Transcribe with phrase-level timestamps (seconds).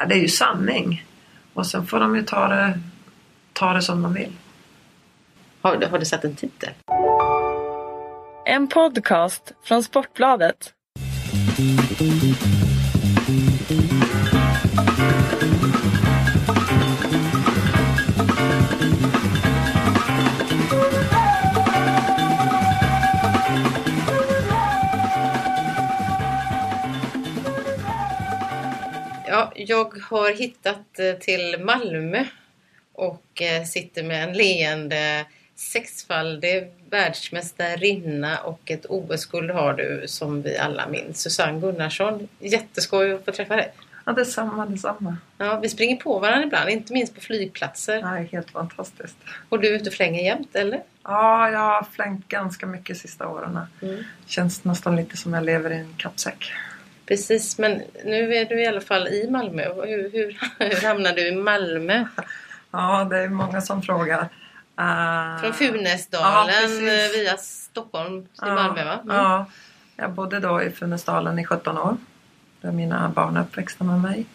[0.00, 1.04] ja, det är ju sanning.
[1.54, 2.78] Och sen får de ju ta det,
[3.52, 4.32] ta det som de vill.
[5.62, 6.70] Har, du- har du satt en titel?
[8.46, 10.72] En podcast från Sportbladet.
[29.68, 32.24] Jag har hittat eh, till Malmö
[32.92, 40.58] och eh, sitter med en leende sexfaldig världsmästarinna och ett OS-guld har du som vi
[40.58, 41.20] alla minns.
[41.20, 42.28] Susanne Gunnarsson.
[42.38, 43.72] Jätteskoj att få träffa dig.
[44.04, 45.16] Ja, detsamma, detsamma.
[45.38, 47.96] Ja, vi springer på varandra ibland, inte minst på flygplatser.
[47.96, 49.16] Är helt fantastiskt.
[49.48, 50.82] Och du är ute och flänger jämt, eller?
[51.02, 53.58] Ja, jag har flängt ganska mycket sista åren.
[53.82, 54.04] Mm.
[54.26, 56.52] Känns nästan lite som jag lever i en kappsäck.
[57.10, 59.62] Precis, men nu är du i alla fall i Malmö.
[59.74, 62.04] Hur, hur, hur hamnade du i Malmö?
[62.72, 64.20] Ja, det är många som frågar.
[64.20, 67.14] Eh, Från Ja, Funäsdalen precis.
[67.16, 68.94] eh, via Stockholm till Malmö, va?
[69.04, 69.16] Mm.
[69.16, 69.46] Ja,
[69.96, 71.96] jag bodde då i Funäsdalen i 17 år.
[72.60, 74.26] Där mina barn är uppväxta med mig.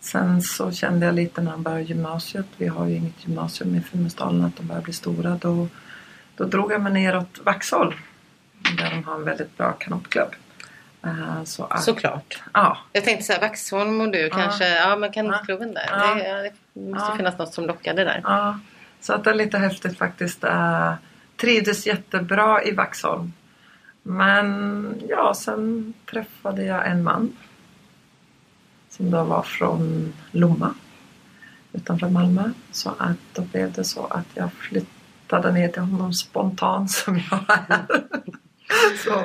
[0.00, 2.46] Sen så kände jag lite när jag började gymnasiet.
[2.56, 5.30] Vi har ju inget gymnasium i Funäsdalen att de börjar bli stora.
[5.40, 5.68] Då,
[6.36, 7.94] då drog jag mig neråt Vaxholm.
[8.78, 10.34] Där de har en väldigt bra kanotklubb.
[11.04, 12.42] Eh, så att, Såklart.
[12.54, 16.14] Ja, Jag tänkte så här, Vaxholm och du kanske, ja men kanotklubben där.
[16.16, 18.20] Det, det måste finnas något som lockade där.
[18.24, 18.58] Ja,
[19.00, 20.44] så att det är lite häftigt faktiskt.
[20.44, 20.94] Uh,
[21.36, 23.32] trivdes jättebra i Vaxholm.
[24.02, 27.36] Men ja, sen träffade jag en man.
[28.88, 30.74] Som då var från Lomma.
[31.72, 32.50] Utanför Malmö.
[32.72, 37.40] Så att då blev det så att jag flyttade ner till honom spontant som jag
[37.48, 37.84] är.
[39.04, 39.24] så,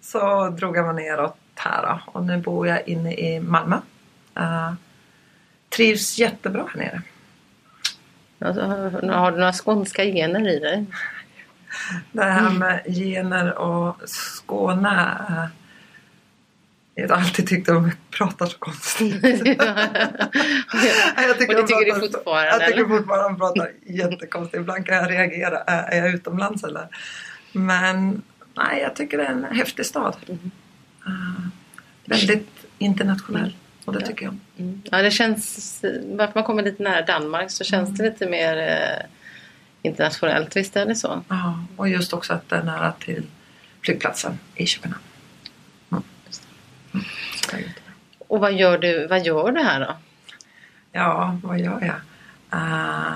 [0.00, 2.00] så drog jag mig neråt här då.
[2.12, 3.76] Och nu bor jag inne i Malmö.
[4.36, 4.72] Eh,
[5.68, 7.02] trivs jättebra här nere.
[8.44, 8.62] Alltså,
[9.12, 10.86] har du några skånska gener i dig?
[12.12, 15.16] Det här med gener och Skåne.
[15.28, 15.44] eh,
[16.94, 19.22] Jag har alltid tyckt att de pratar så konstigt.
[19.22, 19.38] Jag
[21.30, 24.60] Och det de tycker du fortfarande, Jag tycker fortfarande de pratar jättekonstigt.
[24.60, 25.58] Ibland kan jag reagera.
[25.58, 26.88] Är jag utomlands eller?
[27.52, 28.22] Men
[28.54, 30.16] nej, jag tycker det är en häftig stad.
[30.28, 30.50] Mm.
[31.06, 31.42] Eh,
[32.04, 33.56] väldigt internationell.
[33.84, 34.06] Och det Ja.
[34.06, 34.36] tycker jag.
[34.58, 34.82] Mm.
[34.90, 37.96] Ja, det känns, varför man kommer lite nära Danmark så känns Mm.
[37.98, 39.06] det lite mer eh,
[39.82, 41.22] internationellt, visst är det så?
[41.28, 43.22] Ja, och just också att det är nära till
[43.82, 45.02] flygplatsen i Köpenhamn.
[45.90, 46.02] Mm.
[47.52, 47.64] Mm.
[48.18, 49.96] Och vad gör du, vad gör du här då?
[50.92, 52.00] Ja, vad gör jag?
[52.60, 53.14] Eh,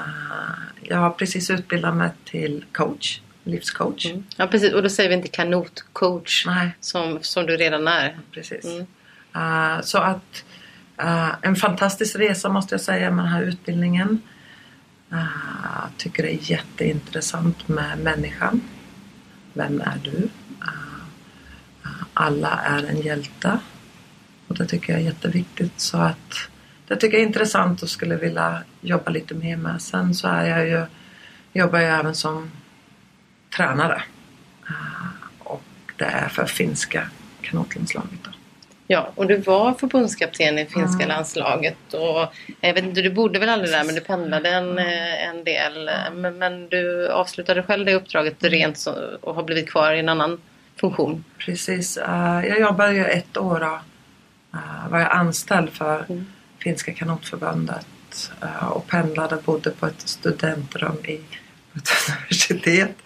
[0.83, 4.07] jag har precis utbildat mig till coach, livscoach.
[4.07, 4.25] Mm.
[4.37, 8.19] Ja precis, och då säger vi inte kanotcoach Nej, som, som du redan är.
[8.33, 8.65] precis.
[8.65, 8.87] Mm.
[9.35, 10.45] Eh, så att
[10.97, 14.21] eh, en fantastisk resa måste jag säga med den här utbildningen.
[15.13, 15.19] Eh,
[15.65, 18.61] Jag tycker det är jätteintressant med människan.
[19.53, 20.29] Vem är du?
[22.15, 23.59] Alla är en hjälte.
[24.47, 25.81] Och det tycker jag är jätteviktigt.
[25.81, 26.35] Så att
[26.89, 29.83] det tycker jag är intressant och skulle vilja jobba lite mer med.
[29.83, 30.87] Sen så är jag ju,
[31.53, 32.51] jobbar jag även som
[33.57, 34.03] tränare.
[34.69, 34.75] Eh,
[35.39, 35.63] Och
[35.97, 37.09] det är för finska
[37.43, 38.19] kanotlandslaget.
[38.25, 38.31] Då.
[38.89, 41.09] Ja, och du var förbundskapten i finska Mm.
[41.09, 41.95] landslaget.
[41.95, 45.45] Och jag vet inte, du bodde väl aldrig där men du pendlade en, eh, en
[45.45, 45.91] del.
[46.15, 50.09] Men, men du avslutade själv det uppdraget rent så, och har blivit kvar i en
[50.09, 50.41] annan
[50.81, 51.25] funktion.
[51.39, 51.97] Precis.
[51.97, 53.81] eh, jag jobbade ju ett år då.
[54.59, 56.27] eh, var jag anställd för Mm.
[56.59, 57.87] Finska kanotförbundet
[58.43, 61.21] eh, och pendlade bodde på ett studentrum i
[61.77, 62.97] universitet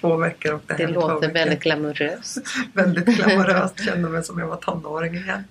[0.00, 0.54] två veckor.
[0.54, 2.38] Och Det låter väldigt glamoröst.
[2.72, 3.84] väldigt glamoröst.
[3.84, 5.44] Kände mig som jag var tonåring igen.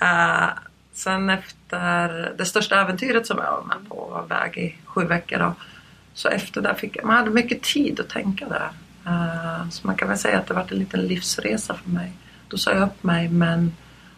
[0.00, 0.48] Eh,
[0.92, 5.38] sen efter det största äventyret som jag var med på var väg i sju veckor.
[5.38, 5.54] Då.
[6.14, 8.70] Så efter det fick jag, man hade mycket tid att tänka där.
[9.06, 12.12] Eh, så man kan väl säga att det varit en liten livsresa för mig.
[12.48, 13.72] Då sa jag upp mig men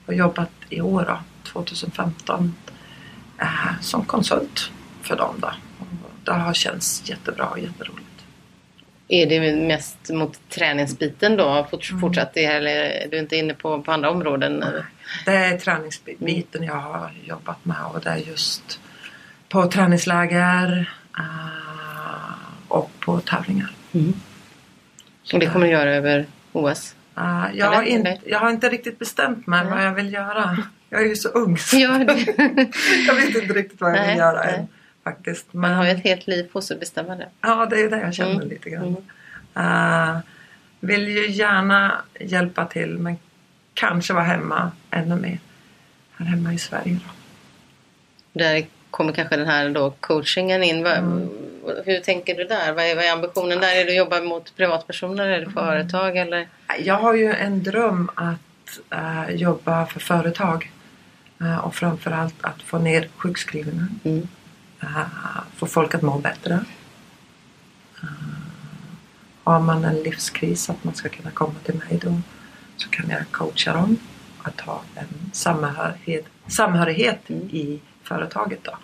[0.06, 1.18] har jobbat i år då,
[1.52, 2.54] 2015
[3.38, 4.70] eh, som konsult
[5.02, 5.34] för dem.
[5.38, 5.48] Då.
[5.78, 5.86] Och
[6.24, 8.03] Det har känts jättebra och jätteroligt.
[9.08, 12.00] Är det mest mot träningsbiten då Mm.
[12.00, 14.64] fortsatt det eller är du inte inne på, på andra områden?
[15.24, 18.80] Det är träningsbiten jag har jobbat med och det är just
[19.48, 23.72] på träningsläger eh, och på tävlingar.
[25.32, 26.94] Och det kommer du göra över OS?
[27.16, 29.72] Eh, jag, har inte, jag har inte riktigt bestämt mig Nej.
[29.72, 30.58] vad jag vill göra.
[30.90, 31.98] Jag är ju så ung så Ja,
[33.06, 34.54] jag vet inte riktigt vad jag Nej, vill göra nej.
[34.54, 34.66] än.
[35.04, 35.52] Faktiskt.
[35.52, 37.28] Man Men har ju ett helt liv på sig att bestämma det.
[37.40, 38.48] ja, det är det jag känner Mm.
[38.48, 38.96] lite grann.
[39.56, 40.18] Eh,
[40.80, 43.16] vill ju gärna hjälpa till men
[43.74, 45.38] kanske vara hemma ännu mer.
[46.16, 47.10] Här hemma i Sverige då.
[48.40, 50.82] Där kommer kanske den här då coachingen in.
[50.84, 51.28] Vad-
[51.84, 52.72] Hur tänker du där?
[52.72, 53.74] Vad är, vad är ambitionen där?
[53.80, 56.16] Är det att jobba mot privatpersoner eller företag?
[56.16, 56.48] Eller?
[56.78, 60.70] Jag har ju en dröm att eh, jobba för företag.
[61.40, 63.88] Eh, och framförallt att få ner sjukskrivningarna.
[64.04, 64.28] Mm.
[64.84, 66.64] Eh, Få folk att må bättre.
[68.02, 68.08] Eh,
[69.44, 72.20] har man en livskris att man ska kunna komma till mig då
[72.76, 73.96] så kan jag coacha dem
[74.42, 77.42] att ha en samhörighet, samhörighet Mm.
[77.42, 78.60] i företaget.
[78.64, 78.76] Då.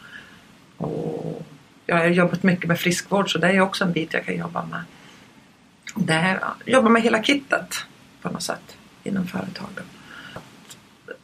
[0.87, 1.47] Och
[1.87, 4.65] jag har jobbat mycket med friskvård så det är också en bit jag kan jobba
[4.67, 4.83] med.
[5.95, 7.75] Det här, jobba med hela kittet
[8.23, 9.85] på något sätt inom företagen.
[10.35, 10.77] Att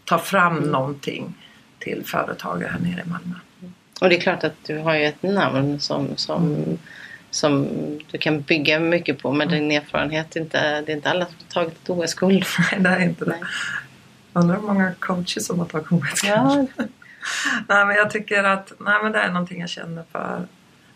[0.05, 0.70] ta fram Mm.
[0.70, 1.34] någonting
[1.79, 3.34] till företagare här nere i Malmö.
[4.00, 6.64] Och det är klart att du har ju ett namn som, som,
[7.31, 7.69] som
[8.10, 10.37] du kan bygga mycket på med din erfarenhet.
[10.37, 12.44] Inte, det är inte alla som har tagit ett OS-guld.
[12.72, 13.38] Nej, det är inte det.
[14.32, 16.66] Undrar hur många coacher som har tagit OS Ja,
[17.69, 20.46] Nej, men jag tycker att nej, men det är någonting jag känner för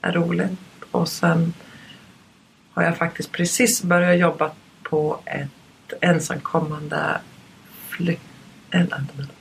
[0.00, 0.58] är roligt.
[0.90, 1.54] Och sen
[2.72, 4.50] har jag faktiskt precis börjat jobba
[4.82, 7.20] på ett ensamkommande
[7.88, 8.20] flyk,
[8.70, 8.94] en,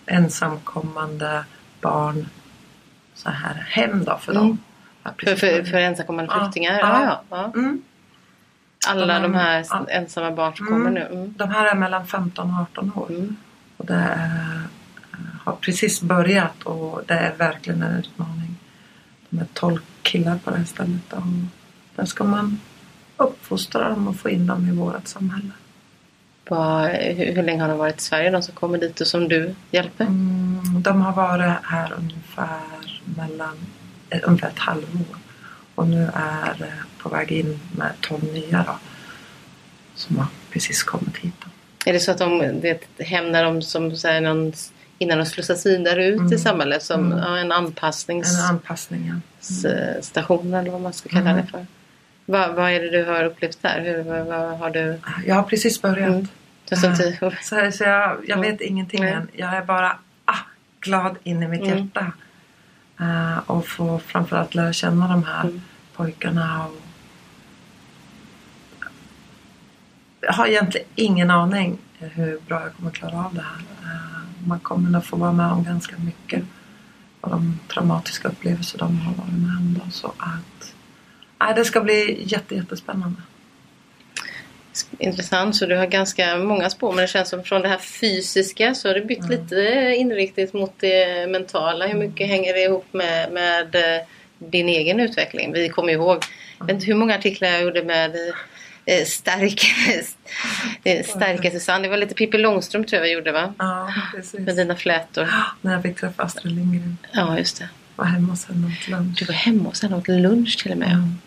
[0.06, 1.44] ensamkommande
[1.82, 2.26] barn
[3.24, 4.44] så här hem då för Mm.
[4.48, 4.58] dem.
[5.04, 6.80] Har för, för, för ensamkommande flyktingar?
[6.80, 6.88] Ja.
[7.04, 7.22] Ja.
[7.30, 7.60] Ja, ja.
[7.60, 7.82] Mm.
[8.88, 9.86] Alla de här Ja.
[9.90, 11.08] ensamma barn som kommer nu?
[11.12, 11.34] Mm.
[11.38, 13.10] De här är mellan 15 och 18 år.
[13.10, 13.36] Mm.
[13.78, 14.62] Och det är,
[15.44, 18.56] har precis börjat och det är verkligen en utmaning.
[19.30, 21.22] De är 12 killar på det här stället och
[21.96, 22.60] där ska man
[23.18, 25.52] uppfostra dem och få in dem i vårt samhälle.
[26.50, 29.56] Hur, hur länge har de varit i Sverige, de som kommer dit och som du
[29.72, 30.06] hjälper?
[30.06, 32.60] Mm, de har varit här ungefär
[33.18, 33.58] mellan
[34.10, 35.18] eh, ungefär ett halvår
[35.76, 36.74] och nu är eh,
[37.04, 38.76] på väg in med 12 nya då,
[39.96, 41.34] som har precis kommit hit.
[41.40, 41.48] Då.
[41.90, 44.54] Är det så att de, det är ett hem där de som så här, någon,
[44.98, 46.38] innan de slussas vidare ut i Mm.
[46.40, 47.18] samhället som Mm.
[47.18, 49.12] ja, en anpassningsstation En anpassning.
[49.64, 49.70] ja.
[50.60, 51.46] eller vad man ska kalla Mm.
[51.46, 51.66] det för?
[52.26, 53.82] Vad, vad är det du har upplevt där?
[53.82, 55.00] Hur, vad, vad har du...
[55.26, 56.10] Jag har precis börjat.
[56.10, 56.22] Mm.
[56.72, 58.52] I- Så, så jag, jag Mm.
[58.52, 59.28] vet ingenting än.
[59.34, 60.38] Jag är bara ah,
[60.80, 61.78] glad in i mitt Mm.
[61.78, 62.12] hjärta.
[63.00, 65.62] Eh, och få framförallt lära känna de här Mm.
[65.96, 66.66] pojkarna.
[66.68, 66.82] Och...
[70.22, 73.92] Jag har egentligen ingen aning hur bra jag kommer klara av det här.
[73.92, 76.44] Eh, man kommer nog få vara med om ganska mycket.
[77.22, 79.82] Och de traumatiska upplevelser de har varit med om.
[79.86, 80.74] Då, så att,
[81.40, 83.22] nej, det ska bli jätte, jättespännande.
[85.00, 88.76] Intressant, så du har ganska många spår men det känns som från det här fysiska
[88.76, 89.30] så har du bytt Mm.
[89.32, 91.88] lite inriktning mot det mentala.
[91.88, 94.02] Hur mycket hänger det ihop med, med eh,
[94.40, 95.54] din egen utveckling?
[95.54, 96.24] Vi kommer ihåg,
[96.60, 98.16] jag vet inte hur många artiklar jag gjorde med
[98.86, 99.62] eh, stark,
[101.06, 101.84] starka Susanne.
[101.84, 103.54] Det var lite Pippi Långstrump tror jag vi gjorde va?
[103.58, 104.40] Ja, precis.
[104.40, 105.30] Med dina flätor.
[105.62, 106.98] När jag fick träffa Astrid Lindgren.
[107.12, 107.70] Ja just det.
[107.96, 109.20] Var hemma hos henne åt lunch.
[109.20, 110.92] Du var hemma hos henne och åt lunch till och med.
[110.92, 111.18] Mm.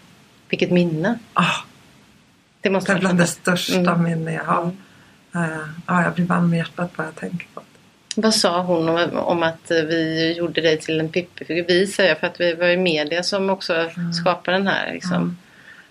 [0.49, 1.19] Vilket minne.
[1.35, 1.55] Ah,
[2.63, 4.03] Det måste det är bland det största Mm.
[4.03, 4.71] minne jag har.
[5.35, 8.21] Eh, ja, jag blir varm i hjärtat bara jag tänker på det.
[8.23, 11.65] Vad sa hon om, om att vi gjorde dig till en Pippi-figur?
[11.69, 14.13] Vi säger jag för att vi var i media som också Mm.
[14.13, 14.93] skapade den här.
[14.93, 15.39] Liksom.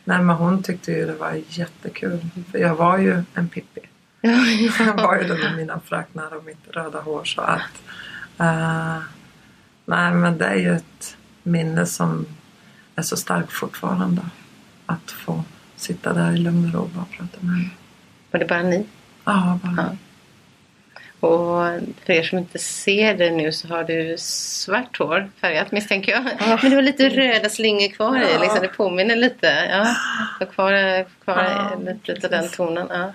[0.04, 2.20] Nej, men hon tyckte ju det var jättekul.
[2.52, 3.82] För jag var ju en Pippi.
[4.22, 7.24] Jag var ju den med mina fräknar och mitt röda hår.
[7.24, 7.82] Så att,
[8.40, 8.98] eh,
[9.86, 12.26] nej, men det är ju ett minne som
[12.96, 14.22] är så starkt fortfarande.
[14.86, 15.44] Att få
[15.82, 17.70] sitta där i lugn och ro och bara prata med henne.
[18.32, 18.86] Var det bara ni?
[19.26, 19.76] Ja, bara.
[19.78, 19.96] Ja.
[21.28, 26.12] Och för er som inte ser det nu så har du svart hår färgat misstänker
[26.12, 26.24] jag.
[26.40, 26.60] Ja.
[26.62, 28.34] Men du har lite röda slingor kvar i.
[28.34, 28.42] Ja.
[28.42, 29.68] Liksom, det påminner lite.
[29.70, 29.96] Ja.
[30.40, 32.88] Har kvar, kvar Ja, lite av den tonen.
[32.90, 33.14] Ja.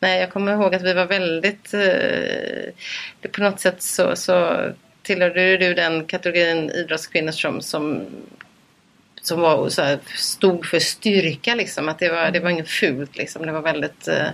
[0.00, 1.74] Nej, jag kommer ihåg att vi var väldigt...
[1.74, 4.56] Eh, på något sätt så, så
[5.02, 8.06] tillhörde du den kategorin idrottskvinnor som, som,
[9.26, 11.54] som var, så här, stod för styrka.
[11.54, 11.88] Liksom.
[11.88, 13.16] Att det var, det var inget fult.
[13.16, 13.46] Liksom.
[13.46, 14.28] Det var väldigt eh,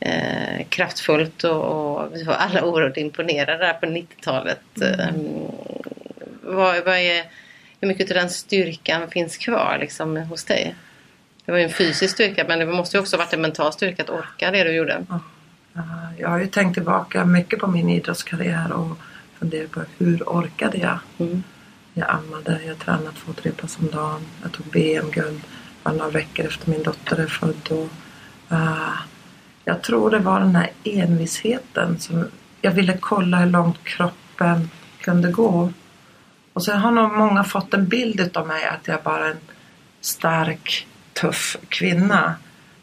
[0.00, 4.60] eh, kraftfullt och, och vi var alla oerhört imponerade där på 90-talet.
[4.82, 5.08] Eh,
[6.42, 7.24] vad, vad är,
[7.80, 10.74] hur mycket av den styrkan finns kvar liksom, hos dig?
[11.44, 14.02] Det var ju en fysisk styrka men det måste ju också varit en mental styrka
[14.02, 15.04] att orka det du gjorde.
[15.76, 15.82] Eh,
[16.18, 18.98] Jag har ju tänkt tillbaka mycket på min idrottskarriär och
[19.38, 20.98] funderat på hur orkade jag?
[21.18, 21.42] Mm.
[21.94, 24.20] Jag ammade, jag tränade två, tre pass om dagen.
[24.42, 25.40] Jag tog BM-guld
[25.82, 27.68] bara några veckor efter min dotter är född.
[27.70, 27.88] Och,
[28.52, 28.98] uh,
[29.64, 32.28] jag tror det var den här envisheten som
[32.60, 34.70] jag ville kolla hur långt kroppen
[35.00, 35.72] kunde gå.
[36.52, 39.36] Och sen har nog många fått en bild av mig att jag bara är en
[40.00, 42.34] stark, tuff kvinna.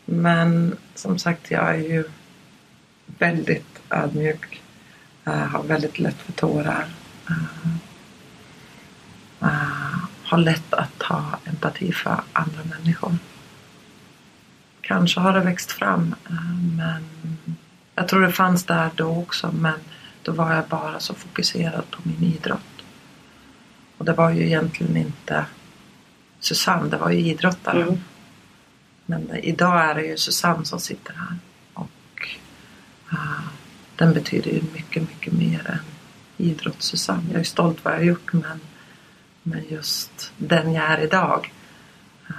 [0.06, 2.04] Men som sagt, jag är ju
[3.06, 4.62] väldigt ödmjuk.
[5.28, 6.86] Uh, har väldigt lätt för tårar.
[7.30, 7.76] Uh,
[10.24, 13.18] har lätt att ha empati för andra människor.
[14.82, 17.04] Kanske har det växt fram eh, men
[17.96, 19.80] jag tror det fanns där då också men
[20.24, 22.84] då var jag bara så fokuserad på min idrott.
[23.98, 25.46] Och det var ju egentligen inte
[26.40, 27.82] Susanne, det var ju idrottaren.
[27.82, 28.00] Mm.
[29.06, 31.38] Men idag är det ju Susanne som sitter här.
[31.74, 32.28] Och
[33.14, 33.48] uh,
[33.96, 35.80] den betyder ju mycket, mycket mer än
[36.38, 37.32] idrotts-Susanne.
[37.32, 38.60] Jag är stolt vad jag har gjort men,
[39.44, 41.54] men just den jag är idag
[42.30, 42.36] uh,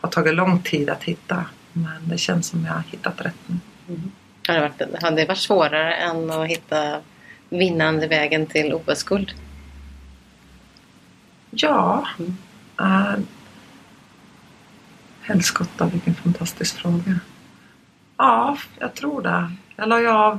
[0.00, 1.44] har tagit lång tid att hitta.
[1.72, 3.56] Men det känns som jag har hittat rätt nu.
[3.88, 4.10] Mm.
[4.48, 7.00] Har det, varit, har det varit svårare än att hitta
[7.48, 9.32] vinnande vägen till OS-guld?
[11.50, 12.08] Ja.
[12.18, 12.36] Mm.
[12.80, 13.18] Uh,
[15.20, 17.20] Helskotta, vilken fantastisk fråga.
[18.16, 19.52] Ja, jag tror det.
[19.76, 20.38] Jag la ju av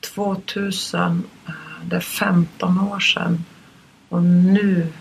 [0.00, 1.24] 2000.
[1.46, 1.52] eh,
[1.84, 3.44] Det är 15 år sedan.
[4.08, 4.92] Och nu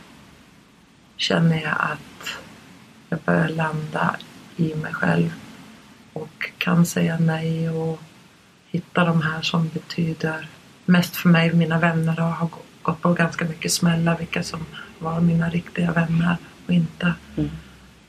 [1.20, 2.38] känner jag att
[3.10, 4.16] jag börjar landa
[4.56, 5.34] i mig själv.
[6.14, 8.02] Och kan säga nej och
[8.68, 10.48] hitta de här som betyder
[10.86, 12.50] mest för mig mina vänner och har
[12.82, 14.18] gått på ganska mycket smällar.
[14.18, 14.66] Vilka som
[15.00, 17.14] var mina riktiga vänner och inte.
[17.38, 17.50] Mm.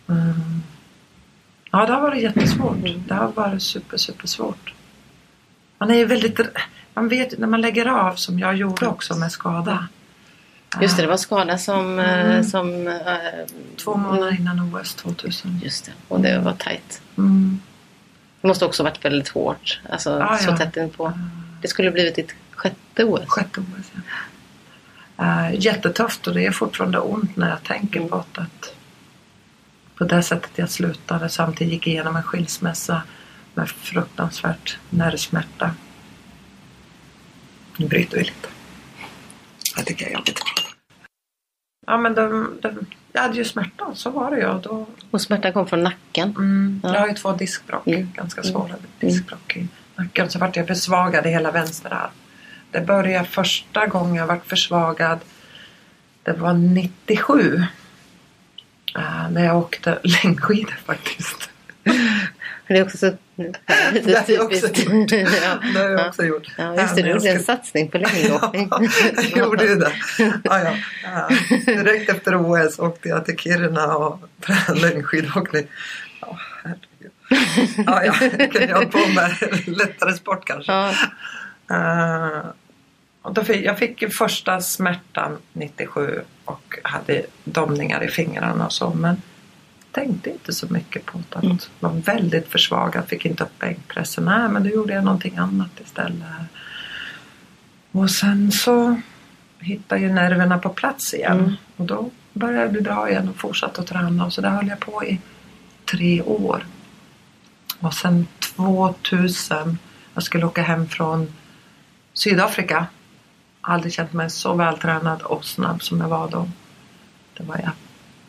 [0.08, 0.62] Mm.
[1.70, 2.76] Ja, det har varit jättesvårt.
[3.08, 4.74] Det har varit super, super svårt.
[5.78, 6.40] Man är ju väldigt...
[6.94, 9.88] Man vet när man lägger av som jag gjorde också med skada.
[10.80, 11.98] Just det, det var skada som...
[11.98, 12.44] eh, Mm.
[12.44, 12.96] som eh,
[13.76, 15.60] Två månader innan OS 2000.
[15.62, 17.02] Just det, och det var tajt.
[17.18, 17.60] Mm.
[18.40, 19.80] Det måste också varit väldigt hårt.
[19.90, 20.56] Alltså Ja, så ja.
[20.56, 21.12] tätt inpå.
[21.62, 23.20] Det skulle blivit ditt sjätte OS.
[23.28, 24.00] Sjätte OS, ja.
[25.24, 28.10] Uh, jättetufft och det är fortfarande ont när jag tänker Mm.
[28.10, 28.74] på att, att
[29.98, 33.02] på det sättet jag slutade samtidigt gick igenom en skilsmässa
[33.54, 35.70] med fruktansvärt nervsmärta.
[37.76, 38.48] Nu bryter vi lite.
[39.76, 40.40] Jag tycker jag är jobbigt.
[41.86, 44.58] Ja men de, de, jag hade ju smärta, så var det ju.
[44.62, 46.28] Då, Och smärtan kom från nacken.
[46.28, 46.92] mm, Ja.
[46.94, 48.12] Jag har ju två diskbråck, Mm.
[48.16, 48.52] ganska Mm.
[48.52, 50.30] svåra diskbråck i nacken.
[50.30, 52.10] Så vart jag försvagad i hela vänster arm.
[52.70, 55.18] Det började första gången jag vart försvagad.
[56.22, 57.64] Det var 97.
[58.98, 61.50] Uh, när jag åkte längdskidor faktiskt.
[62.66, 63.12] Det är också så
[63.92, 65.12] Det har jag också gjort.
[65.12, 65.58] ja.
[65.74, 66.08] Det har jag Ja.
[66.08, 66.46] också gjort.
[66.58, 67.02] Ja, just det.
[67.02, 68.68] Du gjorde en satsning på längdåkning.
[68.70, 68.82] Ja,
[69.16, 69.92] jag gjorde ju det.
[70.18, 70.74] Ja, ja.
[71.04, 71.28] Ja,
[71.66, 75.66] direkt efter OS åkte jag till Kiruna och tränade längdskidåkning.
[76.20, 77.12] Ja, herregud.
[77.86, 79.32] Ja, ja, jag kunde hålla på med
[79.66, 80.72] lättare sport kanske.
[80.72, 80.92] Ja.
[83.22, 88.90] Och då fick, jag fick första smärtan 97 och hade domningar i fingrarna och så
[88.90, 89.22] men
[89.92, 91.46] tänkte inte så mycket på det.
[91.46, 91.58] Mm.
[91.80, 94.24] Var väldigt försvagad, fick inte upp bänkpressen.
[94.24, 96.28] Nej men då gjorde jag någonting annat istället.
[97.92, 99.00] Och sen så
[99.58, 101.52] hittade ju nerverna på plats igen Mm.
[101.76, 104.68] och då började jag bli bra igen och fortsatte att träna och så där höll
[104.68, 105.20] jag på i
[105.90, 106.66] tre år.
[107.80, 109.78] Och sen 2000,
[110.14, 111.32] jag skulle åka hem från
[112.12, 112.86] Sydafrika.
[113.60, 116.48] Aldrig känt mig så vältränad och snabb som jag var då.
[117.36, 117.64] Det var i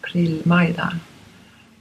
[0.01, 0.97] april, maj där.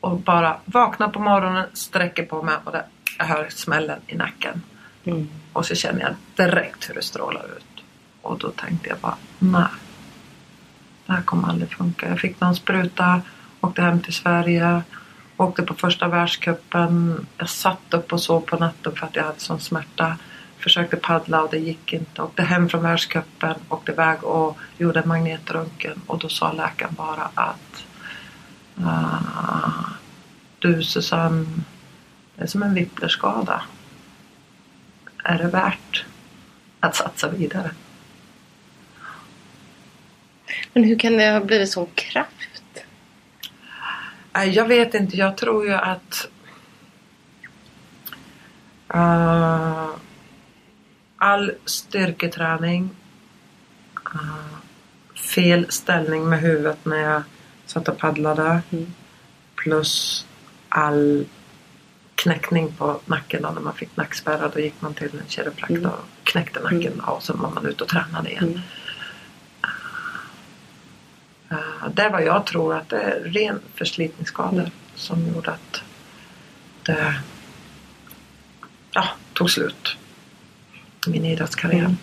[0.01, 2.85] Och bara vakna på morgonen, sträcker på mig och det,
[3.19, 4.63] jag hör smällen i nacken.
[5.05, 5.29] Mm.
[5.53, 7.85] Och så känner jag direkt hur det strålar ut.
[8.23, 9.65] Och då tänkte jag bara, nej.
[11.07, 12.09] Det här kommer aldrig funka.
[12.09, 13.23] Jag fick någon spruta,
[13.61, 14.83] åkte hem till Sverige,
[15.37, 17.27] åkte på första världscupen.
[17.37, 20.17] Jag satt upp och sov på natten för att jag hade sån smärta.
[20.59, 22.23] Försökte paddla och det gick inte.
[22.23, 26.01] Åkte hem från världscupen, åkte iväg och gjorde en magnetröntgen.
[26.07, 27.85] Och då sa läkaren bara att
[30.59, 31.47] du Susanne,
[32.37, 33.63] det är som en vipplerskada.
[35.25, 36.05] Är det värt
[36.81, 37.71] att satsa vidare?
[40.73, 42.85] Men hur kan det ha blivit sån kraft?
[44.33, 45.17] Nej, Jag vet inte.
[45.17, 46.29] Jag tror ju att
[48.95, 49.89] eh,
[51.17, 52.91] all styrketräning,
[54.15, 54.59] eh,
[55.15, 57.23] fel ställning med huvudet när jag
[57.71, 58.93] satt och paddlade Mm.
[59.55, 60.27] plus
[60.69, 61.25] all
[62.15, 64.51] knäckning på nacken då när man fick nackspärrar.
[64.55, 65.91] Då gick man till en kiropraktor Mm.
[65.91, 68.45] och knäckte nacken då, och sen var man ute och tränade igen.
[68.45, 68.61] Mm.
[71.53, 74.71] Uh, det är vad jag tror att det är ren förslitningsskador Mm.
[74.95, 75.83] som gjorde att
[76.83, 77.15] det
[78.91, 79.97] ja, tog slut.
[81.07, 81.79] Min idrottskarriär.
[81.85, 81.97] Mm.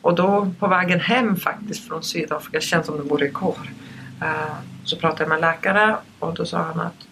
[0.00, 3.58] Och då på vägen hem faktiskt från Sydafrika, känns som det vore igår.
[4.22, 4.54] Uh,
[4.84, 7.08] så pratade jag med läkare och då sa han att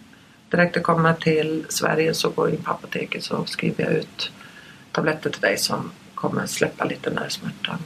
[0.49, 4.31] direkt du kommer till Sverige så går in på apoteket så skriver jag ut
[4.91, 7.77] tabletter till dig som kommer släppa lite nervsmärtan.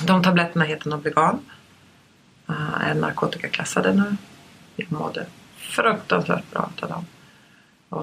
[0.00, 1.40] Och de tabletterna heter Nobligan.
[2.50, 4.16] Uh, är narkotikaklassade nu.
[4.76, 5.26] Jag mådde
[5.56, 7.04] fruktansvärt bra av dem.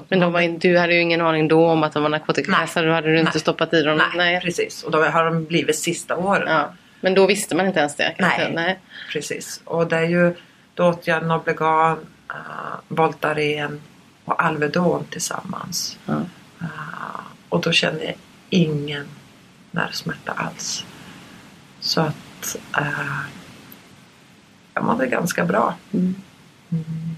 [0.07, 2.87] Men de var, du hade ju ingen aning då om att de var narkotikaklassade.
[2.87, 3.41] Då hade du inte Nej.
[3.41, 4.01] stoppat i dem.
[4.15, 4.83] Nej, precis.
[4.83, 6.47] Och då har de blivit sista åren.
[6.47, 6.73] Ja.
[7.01, 8.15] Men då visste man inte ens det?
[8.19, 8.51] Nej.
[8.55, 8.79] Nej.
[9.11, 9.61] Precis.
[9.65, 10.35] Och det är ju,
[10.73, 11.97] då åt jag Noblegan,
[12.29, 13.81] uh, Voltaren
[14.25, 15.97] och Alvedon tillsammans.
[16.05, 16.13] Ja.
[16.61, 18.15] Uh, och då kände jag
[18.49, 19.07] ingen
[19.71, 20.85] nervsmärta alls.
[21.79, 23.19] Så att uh,
[24.73, 25.75] jag mådde ganska bra.
[25.93, 26.15] Mm.
[26.69, 27.15] Mm.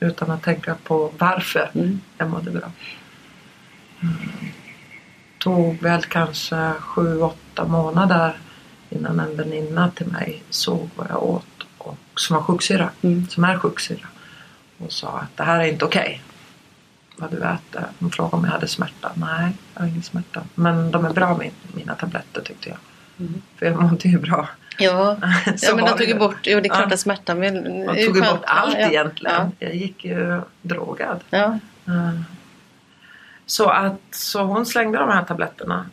[0.00, 2.00] Utan att tänka på varför Mm.
[2.18, 2.72] jag mådde bra.
[4.02, 4.14] Mm.
[5.38, 8.36] Tog väl kanske sju, åtta månader
[8.94, 11.46] innan en väninna till mig såg vad jag åt
[11.78, 13.28] och som var sjuksyra, Mm.
[13.28, 14.06] som är sjuksyra
[14.78, 16.22] och sa att det här är inte okej.
[17.16, 17.86] Vad du äter.
[18.00, 19.12] Hon frågade om jag hade smärta.
[19.14, 20.42] Nej, jag har ingen smärta.
[20.54, 22.78] Men de är bra min, mina tabletter tyckte jag.
[23.18, 23.42] Mm.
[23.58, 24.48] För jag mådde ju bra.
[24.78, 25.16] Ja,
[25.62, 26.94] ja men de tog ju bort, jo det är klart Ja.
[26.94, 27.84] att smärtan vill...
[27.86, 29.52] Man tog ju bort allt egentligen.
[29.58, 31.20] Jag gick ju drogad.
[31.30, 31.58] Ja.
[31.86, 32.20] Eh,
[33.46, 35.86] Så att så hon slängde de här tabletterna.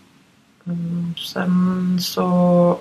[0.65, 2.79] Mm, sen så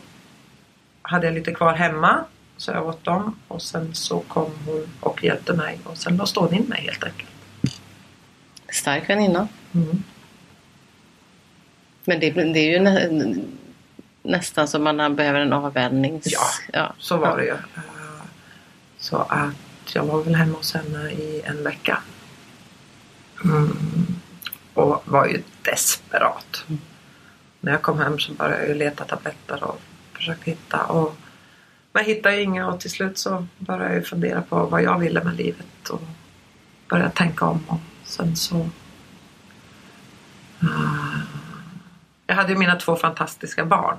[1.11, 2.25] hade jag lite kvar hemma.
[2.57, 6.40] Så jag åt dem och sen så kom hon och hjälpte mig och sen låste
[6.40, 7.31] hon in mig helt enkelt.
[8.73, 9.49] Stark väninna.
[9.75, 10.02] Mm.
[12.05, 13.37] Men det, det är ju nä,
[14.23, 16.26] nästan som man behöver en avvänjnings...
[16.26, 16.95] Ja, ja.
[16.99, 17.50] Så var det ju.
[17.50, 17.81] Eh,
[18.99, 22.02] Så att jag var väl hemma hos henne i en vecka.
[23.45, 23.76] Mm.
[24.75, 26.64] Och var ju desperat.
[26.69, 26.81] Mm.
[27.61, 29.81] När jag kom hem så började jag leta tabletter och
[30.21, 30.85] försökte hitta.
[30.85, 31.17] Och
[31.93, 35.25] men jag hittade inga och till slut så började jag fundera på vad jag ville
[35.25, 35.89] med livet.
[35.91, 36.03] Och
[36.89, 37.65] började tänka om.
[37.67, 38.57] Och sen så...
[40.62, 41.19] eh,
[42.27, 43.97] jag hade ju mina två fantastiska barn.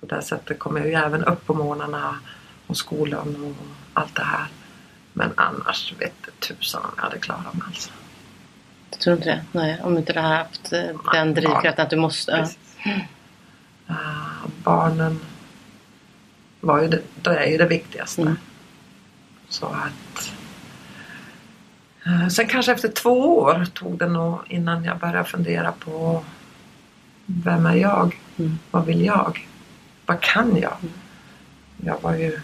[0.00, 2.18] På det sättet kom jag ju även upp på morgnarna
[2.66, 4.46] och skolan och allt det här.
[5.12, 7.90] Men annars vet det tusan om jag hade klarat mig alltså.
[8.90, 9.44] Jag tror inte det.
[9.52, 12.48] Nej, om inte du hade haft eh, den drivkraften att du måste...
[12.84, 12.90] Ja.
[13.88, 15.20] Eh, barnen
[16.64, 18.22] var ju det, det är ju det viktigaste.
[18.22, 18.36] Mm.
[19.48, 20.32] Så att...
[22.06, 26.24] eh, sen kanske efter två år tog det nog innan jag började fundera på
[27.26, 28.20] vem är jag?
[28.36, 28.58] Mm.
[28.70, 29.48] Vad vill jag?
[30.06, 30.76] Vad kan jag?
[31.76, 32.40] Jag var ju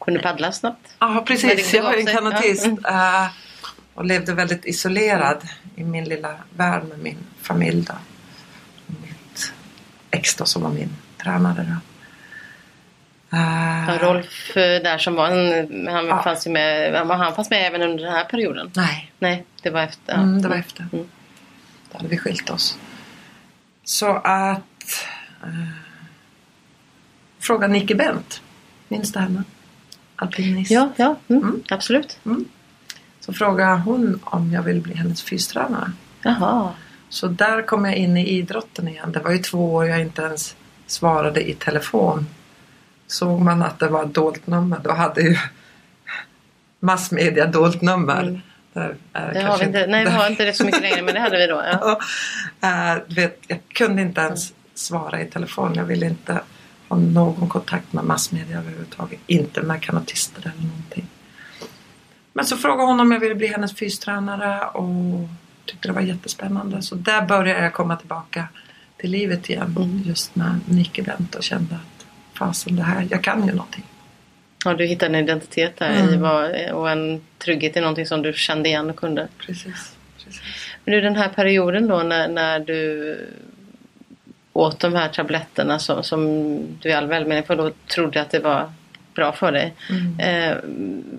[0.00, 0.96] Kunde paddla snabbt.
[0.98, 2.68] Ja precis, jag var ju kanotist.
[2.82, 3.24] Ja.
[3.24, 3.30] eh,
[3.94, 5.42] och levde väldigt isolerad
[5.76, 7.82] i min lilla värld med min familj.
[7.82, 7.94] Då.
[8.86, 9.52] Mitt
[10.10, 11.66] ex då, som var min tränare.
[11.68, 11.95] Då.
[13.36, 15.26] Ja, Rolf eh, där som var
[15.92, 16.22] han Ja.
[16.22, 18.70] fanns ju med, han han fanns med även under den här perioden.
[18.76, 20.12] Nej, Nej, det var efter.
[20.14, 20.20] ja.
[20.20, 20.86] mm, det var efter.
[20.92, 21.06] Mm.
[21.92, 22.78] Då hade vi skilt oss.
[23.84, 24.60] Så att...
[25.44, 25.68] Uh,
[27.40, 28.42] fråga Nicky Bent.
[28.88, 29.42] Minns du henne?
[30.16, 30.70] Alpinist.
[30.70, 31.62] Ja, ja mm, Mm.
[31.70, 32.18] absolut.
[33.20, 35.92] Så frågade hon om jag vill bli hennes fystränare.
[36.22, 36.70] Jaha.
[37.08, 39.12] Så där kom jag in i idrotten igen.
[39.12, 42.26] Det var ju två år jag inte ens svarade i telefon.
[43.06, 45.36] Såg man att det var ett dolt nummer då hade ju
[46.80, 48.22] massmedia dolt nummer.
[48.22, 48.40] Mm.
[48.72, 51.14] Där är Det har vi inte, nej, vi har inte det så mycket längre men
[51.14, 51.62] det hade vi då.
[51.80, 52.00] Ja.
[52.60, 55.74] Eh, du vet, jag kunde inte ens svara i telefon.
[55.74, 56.40] Jag ville inte
[56.88, 59.20] ha någon kontakt med massmedia överhuvudtaget.
[59.26, 61.06] Inte med kanotister eller någonting.
[62.32, 65.28] Men så frågade hon om jag ville bli hennes fystränare och
[65.64, 66.82] tyckte det var jättespännande.
[66.82, 68.48] Så där började jag komma tillbaka
[68.96, 69.74] till livet igen.
[69.76, 70.02] Mm.
[70.04, 71.95] Just när Nicke vänt och kände att
[72.38, 73.84] fasen det här, jag kan ju någonting.
[74.64, 76.20] Ja, du hittade en identitet där i Mm.
[76.20, 79.28] vad, och en trygghet i någonting som du kände igen och kunde.
[79.38, 79.96] Precis.
[80.24, 80.42] Precis.
[80.84, 83.18] Men du, den här perioden då när, när du
[84.52, 86.20] åt de här tabletterna som, som
[86.80, 88.72] du i all välmening för då trodde att det var
[89.14, 89.74] bra för dig.
[89.90, 90.20] Mm.
[90.20, 90.56] Eh,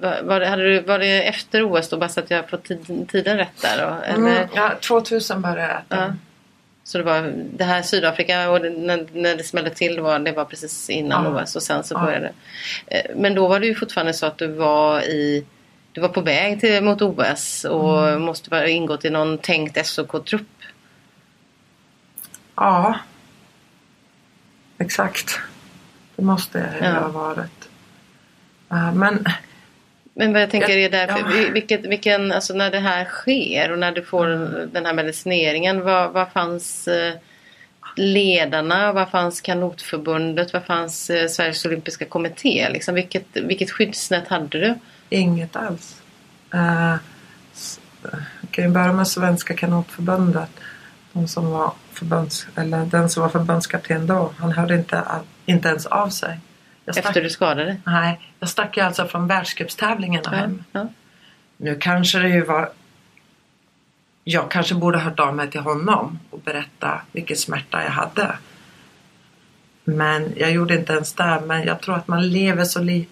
[0.02, 2.64] var, var, det, hade du, var det efter OS då bara så att jag fått
[2.64, 3.86] tid, tiden rätt där?
[3.86, 4.14] Då?
[4.16, 5.84] Mm, ja, 2000 började jag äta.
[5.90, 6.14] Ja.
[6.88, 10.32] Så det var det här Sydafrika och det, när, när det smällde till var, det
[10.32, 11.44] var precis innan Ja.
[11.44, 12.00] OS och sen så Ja.
[12.00, 12.32] började
[12.88, 12.98] det.
[12.98, 15.46] Eh, Men då var det ju fortfarande så att du var i
[15.92, 18.22] du var på väg till, mot OS och Mm.
[18.22, 20.48] måste ha ingått i någon tänkt SOK-trupp.
[22.56, 23.00] Ja.
[24.78, 25.40] Exakt.
[26.16, 27.00] Det måste jag Ja.
[27.00, 27.70] ha varit.
[28.70, 29.26] Ja, men
[30.20, 31.28] Men vad jag tänker är därför, ja.
[31.28, 34.26] vil- vilket, vilken, alltså när det här sker och när du får
[34.74, 37.14] den här medicineringen, vad, vad fanns eh,
[37.96, 42.70] ledarna, vad fanns kanotförbundet, vad fanns eh, Sveriges olympiska kommitté?
[42.70, 44.76] Liksom, vilket, vilket skyddsnät hade du?
[45.10, 46.02] inget alls.
[46.54, 46.96] Uh,
[48.42, 50.50] jag kan ju börja med Svenska kanotförbundet.
[51.14, 55.04] De som var förbunds, eller den som var förbundskapten då, han hörde inte,
[55.46, 56.40] inte ens av sig.
[56.94, 57.78] Stack, Efter du skadade?
[57.86, 60.38] nej, jag stack ju alltså från världscupstävlingarna Ja.
[60.38, 60.64] hem.
[60.72, 60.88] Ja.
[61.58, 62.70] Nu kanske det ju var...
[64.24, 68.36] Jag kanske borde ha hört av mig till honom och berätta vilken smärta jag hade.
[69.84, 71.42] Men jag gjorde inte ens det.
[71.46, 73.08] Men jag tror att man lever så li-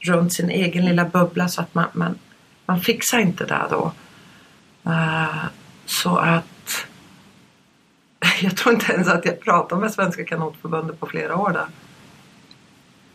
[0.00, 2.18] runt sin egen lilla bubbla så att man, man,
[2.66, 3.92] man fixar inte det då.
[4.86, 5.44] Eh,
[5.86, 6.86] så att...
[8.42, 11.66] Jag tror inte ens att jag pratade med Svenska kanotförbundet på flera år där.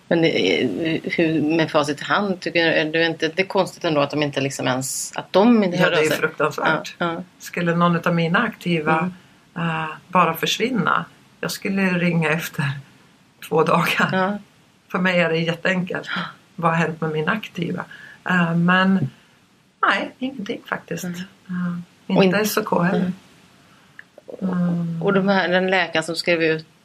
[0.08, 4.12] Men det- hur, med facit i hand, tycker du inte det är konstigt ändå att
[4.12, 5.18] de inte liksom ens...
[5.18, 6.96] Att de inte Ja, det är fruktansvärt.
[6.98, 7.24] Ja, ja.
[7.40, 9.12] Skulle någon av mina aktiva
[9.56, 11.06] eh, bara försvinna,
[11.42, 12.66] jag skulle ringa efter
[13.50, 14.10] två dagar.
[14.12, 14.38] Ja.
[14.92, 16.08] För mig är det jätteenkelt.
[16.56, 17.86] Vad har hänt med min aktiva?
[18.30, 19.10] Eh, men
[19.82, 21.04] nej, ingenting faktiskt.
[21.04, 21.84] Mm.
[22.10, 23.12] Eh, Och inte in- SOK heller.
[24.42, 25.02] Mm.
[25.04, 26.77] Och de här, den läkaren som skrev ut eh,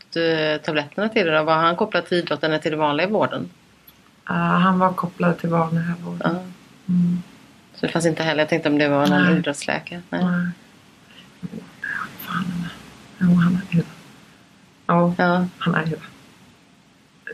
[0.64, 3.48] tabletterna till dig, då, var han kopplad till idrotten eller till den vanliga vården?
[4.28, 6.20] Eh, han var kopplad till vanliga vården.
[6.22, 6.30] Ja.
[6.88, 7.22] Mm.
[7.74, 9.36] Så det fanns inte heller, jag tänkte om det var någon Nej.
[9.38, 10.02] idrottsläkare?
[10.10, 10.24] Nej.
[10.24, 10.46] Nej.
[12.18, 12.44] Fan,
[13.18, 13.82] jo, han är ju
[14.86, 15.96] Ja, Ja, han är ju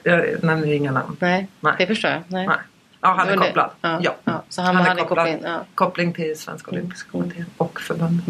[0.05, 1.17] Jag nämner inga namn.
[1.21, 1.75] nej, Nej.
[1.79, 2.23] det förstår jag.
[2.29, 2.47] Nej.
[2.47, 2.57] Nej.
[3.01, 3.45] Ja, han Det är det.
[3.47, 3.71] kopplad.
[3.81, 4.15] Ja.
[4.25, 4.43] Ja.
[4.49, 5.27] Så han, Han är hade kopplad.
[5.27, 5.41] koppling?
[5.53, 5.65] Ja.
[5.75, 8.25] Koppling till Svenska Olympiska Kommittén och förbundet.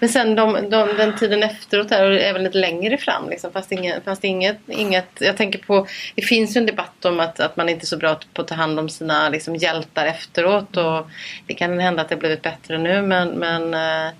[0.00, 3.72] Men sen de, de, den tiden efteråt här, och även lite längre fram, liksom, fast,
[3.72, 5.08] inget, fast inget, inget...
[5.20, 7.96] Jag tänker på, det finns ju en debatt om att, att man inte är så
[7.96, 10.76] bra på att ta hand om sina liksom, hjältar efteråt.
[10.76, 11.08] Och
[11.46, 14.12] det kan hända att det har blivit bättre nu men, men eh,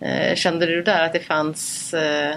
[0.00, 2.36] eh kände du där att det fanns, eh,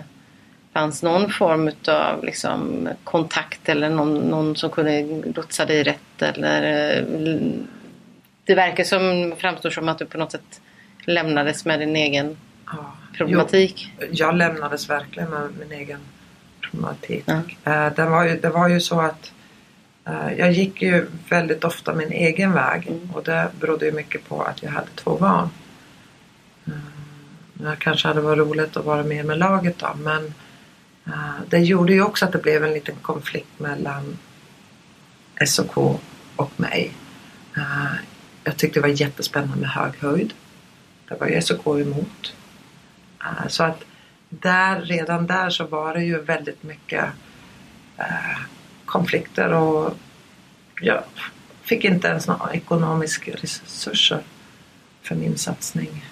[0.73, 5.01] fanns någon form av liksom, kontakt eller någon, någon som kunde
[5.35, 6.21] lotsa dig rätt?
[6.21, 7.03] Eller, eh,
[8.45, 10.61] det verkar som, framstår som att du på något sätt
[11.05, 12.37] lämnades med din egen
[12.71, 12.93] Ja.
[13.17, 13.93] problematik.
[13.99, 15.99] Jo, jag lämnades verkligen med min egen
[16.61, 17.23] problematik.
[17.27, 17.41] Ja.
[17.63, 19.31] Eh, det, var ju, det var ju så att
[20.05, 23.09] eh, jag gick ju väldigt ofta min egen väg Mm.
[23.13, 25.49] och det berodde ju mycket på att jag hade två barn.
[26.67, 26.73] Eh,
[27.53, 30.33] det kanske hade varit roligt att vara mer med laget då men
[31.47, 34.17] det gjorde ju också att det blev en liten konflikt mellan
[35.45, 35.77] SOK
[36.35, 36.91] och mig.
[38.43, 40.33] Jag tyckte det var jättespännande med hög höjd.
[41.07, 42.33] Det var ju SOK emot.
[43.47, 43.83] Så att
[44.29, 47.05] där, redan där så var det ju väldigt mycket
[47.97, 48.39] eh,
[48.85, 49.93] konflikter och
[50.81, 51.03] jag
[51.63, 54.21] fick inte ens några ekonomiska resurser
[55.01, 56.05] för min satsning.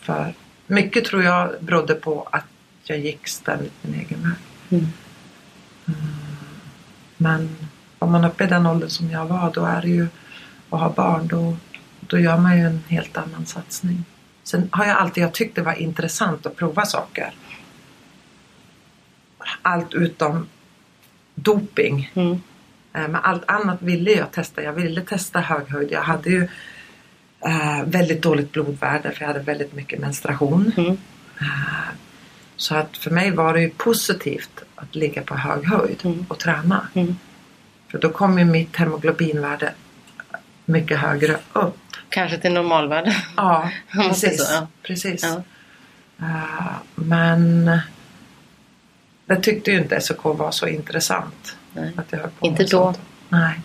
[0.00, 0.34] För
[0.66, 2.44] mycket tror jag berodde på att
[2.84, 4.38] jag gick ständigt min egen väg.
[4.70, 4.92] Mm.
[7.16, 7.56] Men
[7.98, 10.06] om man är uppe i den åldern som jag var då är det ju
[10.68, 11.56] och har barn då,
[12.00, 14.04] då gör man ju en helt annan satsning.
[14.44, 17.34] Sen har jag alltid jag tyckt det var intressant att prova saker.
[19.62, 20.46] Allt utom
[21.34, 22.10] doping.
[22.14, 22.32] Mm.
[22.92, 24.62] Eh, Men allt annat ville jag testa.
[24.62, 25.90] Jag ville testa höghöjd.
[25.92, 26.48] Jag hade ju
[27.40, 30.72] eh, väldigt dåligt blodvärde för jag hade väldigt mycket menstruation.
[30.76, 30.96] Mm.
[31.40, 31.46] Eh,
[32.56, 36.26] så att för mig var det ju positivt att ligga på hög höjd Mm.
[36.28, 36.88] och träna.
[36.94, 37.16] Mm.
[37.88, 39.72] För då kom ju mitt hemoglobinvärde
[40.64, 41.76] mycket högre upp.
[42.12, 43.16] Kanske till normalvärde.
[43.36, 44.46] Ja, precis.
[44.46, 44.66] så, ja.
[44.82, 45.22] precis.
[45.22, 45.42] Ja.
[46.26, 47.70] Eh, men
[49.26, 51.56] det tyckte ju inte SOK var så intressant.
[51.72, 51.90] Nej.
[51.96, 52.68] Att jag höll på Inte då.
[52.68, 53.00] sånt.
[53.28, 53.60] Nej.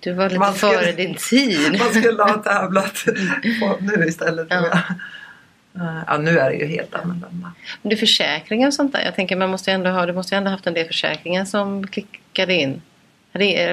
[0.00, 1.78] Du var lite Man skulle- före din tid.
[1.78, 3.04] Man skulle ha tävlat
[3.60, 4.46] på nu istället.
[4.50, 4.66] Ja.
[4.66, 7.52] Eh, Ja, nu är det ju helt annorlunda.
[7.82, 9.00] Men du försäkringar och sånt där.
[9.04, 11.86] Jag tänker man måste ändå ha, du måste ju ändå haft en del försäkringar som
[11.86, 12.82] klickade in.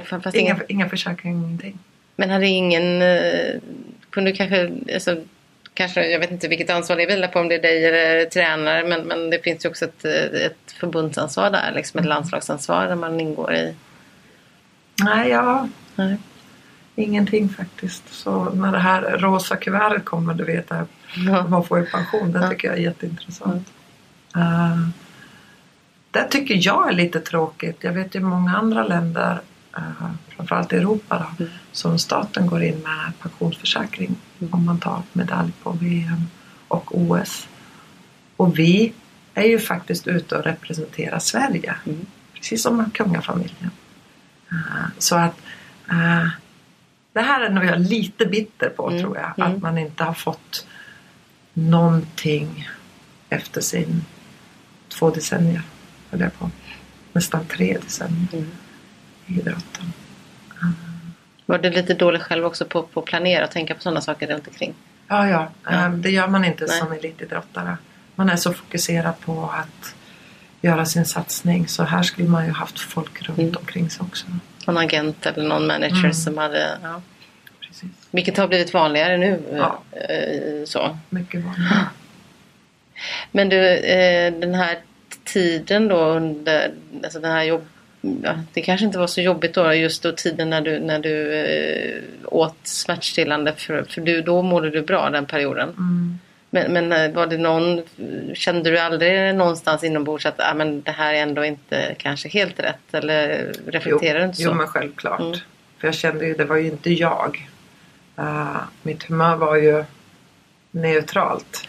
[0.10, 1.80] Fast Inga, inga försäkringar, ingenting.
[2.16, 3.02] Men hade ingen...
[3.02, 3.56] eh,
[4.10, 4.72] Kunde kanske...
[4.94, 5.18] Alltså,
[5.74, 8.84] kanske, jag vet inte vilket ansvar det vilar på, om det är dig eller tränare.
[8.88, 11.72] Men, men det finns ju också ett, eh, ett förbundsansvar där.
[11.76, 13.76] Liksom ett landslagsansvar där man ingår i.
[15.04, 16.18] Nej, ja, Nej.
[16.96, 18.14] ingenting faktiskt.
[18.14, 20.88] Så när det här rosa kuvertet kommer, du vet, att
[21.28, 21.48] Ja.
[21.48, 22.32] man får i pension.
[22.32, 22.50] Det Ja.
[22.50, 23.68] tycker jag är jätteintressant.
[24.38, 24.88] Uh,
[26.12, 27.78] det tycker jag är lite tråkigt.
[27.84, 29.40] Jag vet ju många andra länder,
[30.36, 31.54] framförallt i Europa, då, Mm.
[31.72, 34.54] som staten går in med pensionsförsäkring Mm.
[34.54, 36.24] om man tar medalj på VM
[36.68, 37.48] och OS.
[38.38, 38.94] Och vi
[39.34, 41.76] är ju faktiskt ute och representerar Sverige.
[41.86, 42.06] Mm.
[42.34, 43.72] Precis som kungafamiljen.
[44.52, 45.36] Uh, så att
[45.92, 46.28] uh,
[47.14, 49.34] det här är nog jag lite bitter på Mm, tror jag.
[49.38, 49.56] mm.
[49.56, 50.68] Att man inte har fått
[51.54, 52.70] någonting
[53.30, 54.06] efter sin
[54.90, 55.62] två decennier.
[56.12, 56.50] Höll jag på.
[57.14, 58.46] Nästan tre decennier
[59.28, 59.40] Mm.
[59.40, 59.94] idrotten.
[61.46, 64.28] Var du lite dålig själv också på, på att planera och tänka på sådana saker
[64.28, 64.74] runt omkring?
[65.08, 65.50] Ja, ja.
[65.64, 65.72] Ja.
[65.86, 66.80] Eh, Det gör man inte Nej.
[66.80, 67.78] som elitidrottare.
[68.16, 69.96] Man är så fokuserad på att
[70.62, 71.68] göra sin satsning.
[71.68, 73.56] Så här skulle man ju haft folk runt Mm.
[73.60, 74.26] omkring sig också.
[74.68, 76.14] Någon agent eller någon manager Mm.
[76.14, 76.78] som hade...
[76.84, 77.02] Ja.
[77.62, 77.90] Precis.
[78.12, 79.42] Vilket har blivit vanligare nu.
[79.54, 79.82] Ja.
[79.92, 80.98] eh, Så.
[81.10, 81.72] Mycket vanligt.
[83.32, 84.78] Men du, eh, den här
[85.24, 86.72] tiden då under
[87.04, 87.66] alltså den här jobb...
[88.24, 91.34] Ja, det kanske inte var så jobbigt då just då tiden när du, när du
[91.34, 95.70] eh, åt smärtstillande för, för du, då mådde du bra den perioden.
[95.70, 96.20] Mm.
[96.50, 97.84] Men, men eh, var det någon,
[98.34, 102.60] kände du aldrig någonstans inombords att ah, men det här är ändå inte kanske helt
[102.60, 102.94] rätt?
[102.94, 104.44] Eller reflekterar du inte så?
[104.44, 105.20] Jo men självklart.
[105.20, 105.38] Mm.
[105.78, 107.50] För jag kände ju, det var ju inte jag.
[108.20, 109.84] Uh, mitt humör var ju
[110.72, 111.68] neutralt.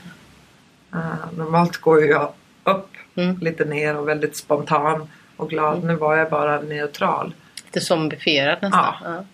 [0.95, 2.33] Uh, normalt går ju jag
[2.65, 3.39] upp Mm.
[3.41, 5.85] lite ner och väldigt spontan och glad.
[5.85, 7.35] Nu var jag bara neutral.
[7.65, 8.95] Lite zombifierad nästan.
[9.05, 9.25] Ja.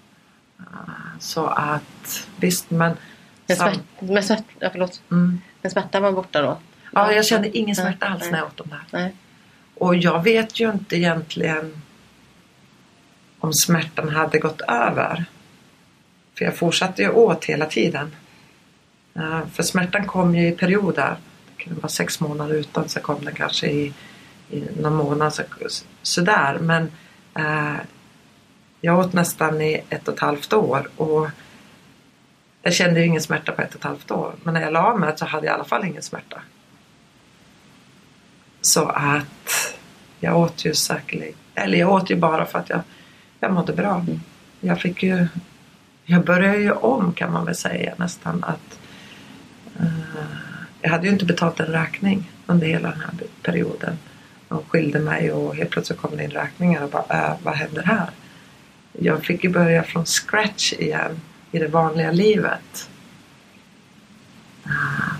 [0.56, 0.92] Ja.
[1.18, 2.96] Så att visst men...
[3.46, 5.02] Men, smärt, men, smärt, ja, förlåt.
[5.10, 5.40] mm.
[5.62, 6.58] men smärtan var borta då?
[6.92, 8.30] Ja, jag kände ingen smärta alls nej.
[8.30, 8.82] när jag åt dem där.
[8.90, 9.14] Nej.
[9.74, 11.82] Och jag vet ju inte egentligen
[13.38, 15.24] om smärtan hade gått över.
[16.34, 18.16] För jag fortsatte ju åt hela tiden.
[19.14, 21.16] Eh, för smärtan kom ju i perioder.
[21.46, 23.92] Det kunde vara sex månader utan så kom den kanske i,
[24.50, 25.42] i någon månad så,
[26.02, 26.58] sådär.
[26.60, 26.90] Men
[27.34, 27.76] eh,
[28.80, 31.28] jag åt nästan i ett och ett halvt år och
[32.62, 34.34] jag kände ju ingen smärta på ett och ett halvt år.
[34.42, 36.42] Men när jag la mig så hade jag i alla fall ingen smärta.
[38.60, 39.74] Så att
[40.20, 42.80] jag åt ju säkerligen, eller jag åt ju bara för att jag,
[43.40, 44.06] jag mådde bra.
[44.60, 45.26] Jag fick ju,
[46.04, 48.78] jag började ju om kan man väl säga nästan att
[49.80, 50.24] eh,
[50.80, 53.98] jag hade ju inte betalt en räkning under hela den här perioden.
[54.50, 57.82] De skilde mig och helt plötsligt kom det in räkningar och bara, äh, vad händer
[57.82, 58.10] här?
[58.92, 61.20] Jag fick ju börja från scratch igen
[61.52, 62.90] i det vanliga livet.
[64.64, 65.14] Ah,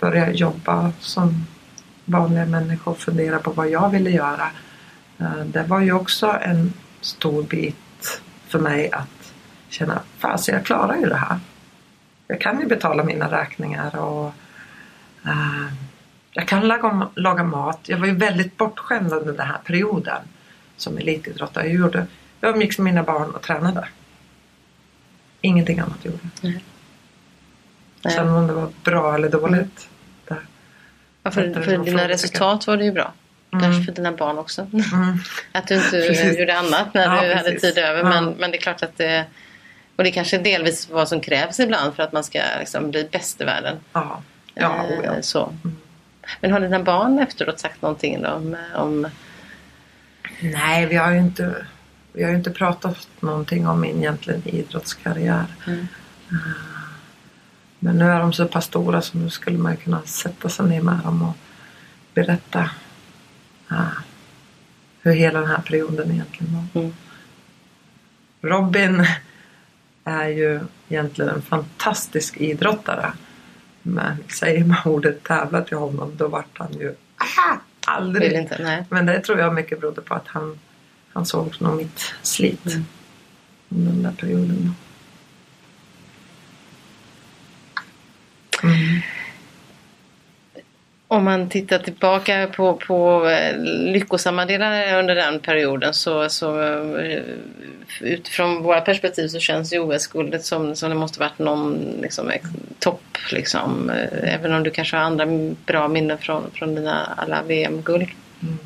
[0.00, 1.46] börja jobba som
[2.04, 4.50] vanliga människor fundera på vad jag ville göra.
[5.18, 9.32] Eh, det var ju också en stor bit för mig att
[9.68, 11.40] känna, fasen jag klarar ju det här.
[12.26, 14.32] Jag kan ju betala mina räkningar och
[15.26, 15.66] eh,
[16.32, 17.78] jag kan laga, laga mat.
[17.82, 20.22] Jag var ju väldigt bortskämd under den här perioden
[20.76, 21.66] som elitidrottare.
[21.66, 22.06] Jag, gjorde,
[22.40, 23.88] jag umgicks med mina barn och tränade.
[25.40, 26.30] Ingenting annat gjorde jag.
[26.50, 26.64] Nej.
[28.02, 28.14] Nej.
[28.14, 29.88] Sen om det var bra eller dåligt.
[30.28, 30.40] Där.
[31.22, 33.12] Ja, för, för det som dina resultat var det ju bra.
[33.52, 33.62] Mm.
[33.64, 34.62] Kanske för dina barn också.
[34.72, 34.82] Mm.
[35.52, 36.38] Att du inte Precis.
[36.38, 37.74] gjorde annat när Ja, du hade precis.
[37.74, 37.98] tid över.
[37.98, 38.08] Ja.
[38.08, 39.24] Men, men det är klart att det...
[39.96, 43.08] Och det är kanske delvis vad som krävs ibland för att man ska liksom bli
[43.12, 43.76] bäst i världen.
[43.92, 44.22] Ja,
[44.54, 45.22] ja, Eh, oh ja.
[45.22, 45.44] Så.
[45.64, 45.76] Mm.
[46.40, 49.06] Men har dina barn efteråt sagt någonting om, om
[50.40, 51.66] Nej, vi har ju inte,
[52.12, 55.46] vi har inte pratat någonting om min egentligen idrottskarriär.
[55.66, 55.86] Mm.
[56.30, 56.36] Eh,
[57.78, 60.82] Men nu är de så pass stora så nu skulle man kunna sätta sig ner
[60.82, 61.36] med dem och
[62.14, 62.70] berätta
[63.70, 63.98] eh,
[65.02, 66.82] hur hela den här perioden egentligen var.
[66.82, 66.94] Mm.
[68.40, 69.06] Robin
[70.04, 73.12] är ju egentligen en fantastisk idrottare.
[73.82, 78.86] Men säger man ordet tävla till honom då vart han ju ah, aldrig inte?
[78.88, 80.58] Men det tror jag mycket berodde på att han,
[81.12, 82.84] han såg nog mitt slit Mm.
[83.68, 84.74] under den där perioden.
[88.62, 89.00] Mm.
[91.12, 93.58] Om man tittar tillbaka på, på eh,
[93.92, 96.60] lyckosamma delar under den perioden så, så
[96.98, 97.22] eh,
[98.00, 102.40] utifrån våra perspektiv så känns ju OS-guldet som, som det måste varit någon liksom, eh,
[102.78, 103.18] topp.
[103.32, 103.90] Liksom.
[104.22, 105.26] Även om du kanske har andra
[105.66, 108.08] bra minnen från, från dina alla VM-guld.
[108.42, 108.58] Mm.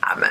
[0.00, 0.30] Ja, men,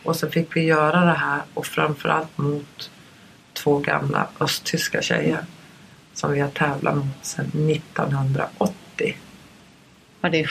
[0.03, 2.91] Och så fick vi göra det här och framförallt mot
[3.53, 5.45] två gamla östtyska tjejer
[6.15, 9.17] som vi har tävlat mot sedan 1980.
[10.21, 10.51] Ja, det är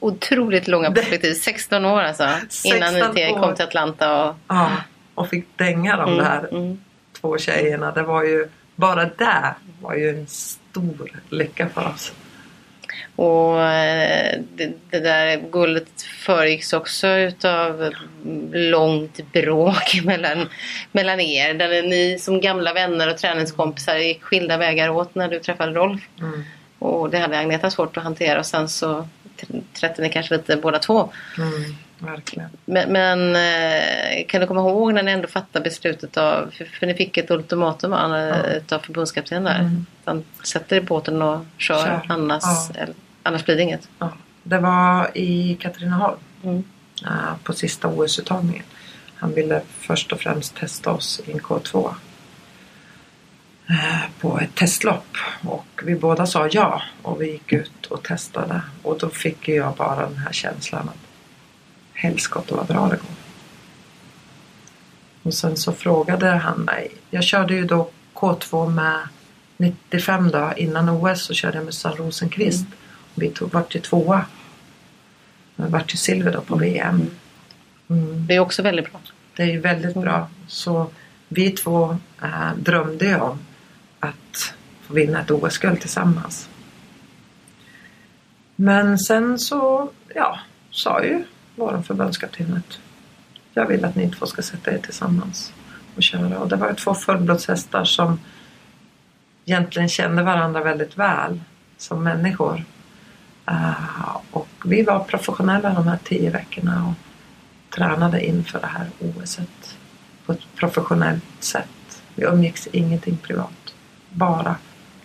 [0.00, 1.34] otroligt långa perspektiv.
[1.34, 2.28] 16 år alltså.
[2.64, 3.40] Innan 16 ni år.
[3.40, 4.24] kom till Atlanta.
[4.24, 4.36] Och...
[4.48, 4.70] Ja,
[5.14, 6.80] och fick dänga de Mm, där mm.
[7.20, 7.90] två tjejerna.
[7.90, 12.12] Det var ju, bara det var ju en stor lycka för oss.
[13.16, 17.90] Och eh, det, det där guldet föregicks också utav
[18.52, 20.48] långt bråk mellan,
[20.92, 21.54] mellan er.
[21.54, 26.02] Där ni som gamla vänner och träningskompisar gick skilda vägar åt när du träffade Rolf.
[26.20, 26.44] Mm.
[26.78, 29.08] Och det hade Agneta svårt att hantera och sen så
[29.72, 31.12] trätte ni kanske lite båda två.
[31.38, 32.48] Mm, verkligen.
[32.64, 36.86] Men, men eh, kan du komma ihåg när ni ändå fattade beslutet av, för, för
[36.86, 38.36] ni fick ett ultimatum Ja.
[38.46, 39.58] utav förbundskaptenen där.
[39.60, 39.86] Mm.
[40.04, 42.00] Han sätter i båten och kör, Kör.
[42.08, 42.80] Annars, Ja.
[42.80, 43.88] eller, annars blir det inget.
[43.98, 44.12] Ja.
[44.42, 46.64] Det var i Katrineholm Mm.
[47.06, 47.10] eh,
[47.42, 48.64] på sista OS-uttagningen.
[49.16, 51.94] Han ville först och främst testa oss i en K2
[53.68, 58.60] eh, på ett testlopp och vi båda sa ja och vi gick ut och testade
[58.82, 61.03] och då fick jag bara den här känslan att
[61.94, 63.16] helskotta vad bra det går.
[65.22, 66.90] Och sen så frågade han mig.
[67.10, 69.08] Jag körde ju då K2 med
[69.56, 72.66] 95 då innan OS så körde jag med Susanne Rosenqvist.
[73.14, 74.26] Vi tog vart ju tvåa.
[75.56, 77.10] Men vart ju silver då på VM.
[77.88, 78.26] Mm.
[78.26, 79.00] Det är också väldigt bra.
[79.36, 80.28] Det är ju väldigt bra.
[80.46, 80.90] Så
[81.28, 83.38] vi två äh, drömde ju om
[84.00, 86.48] att få vinna ett OS-guld tillsammans.
[88.56, 90.38] Men sen så, ja,
[90.70, 91.24] sa ju
[91.56, 92.78] vår förbundskapten att
[93.54, 95.52] jag vill att ni två ska sätta er tillsammans
[95.96, 96.38] och köra.
[96.38, 98.18] Och det var ju två fullblodshästar som
[99.44, 101.40] egentligen kände varandra väldigt väl
[101.76, 102.64] som människor.
[103.46, 106.94] Eh, och vi var professionella de här tio veckorna och
[107.74, 109.78] tränade inför det här OSet
[110.26, 112.02] på ett professionellt sätt.
[112.14, 113.74] Vi umgicks ingenting privat.
[114.10, 114.56] Bara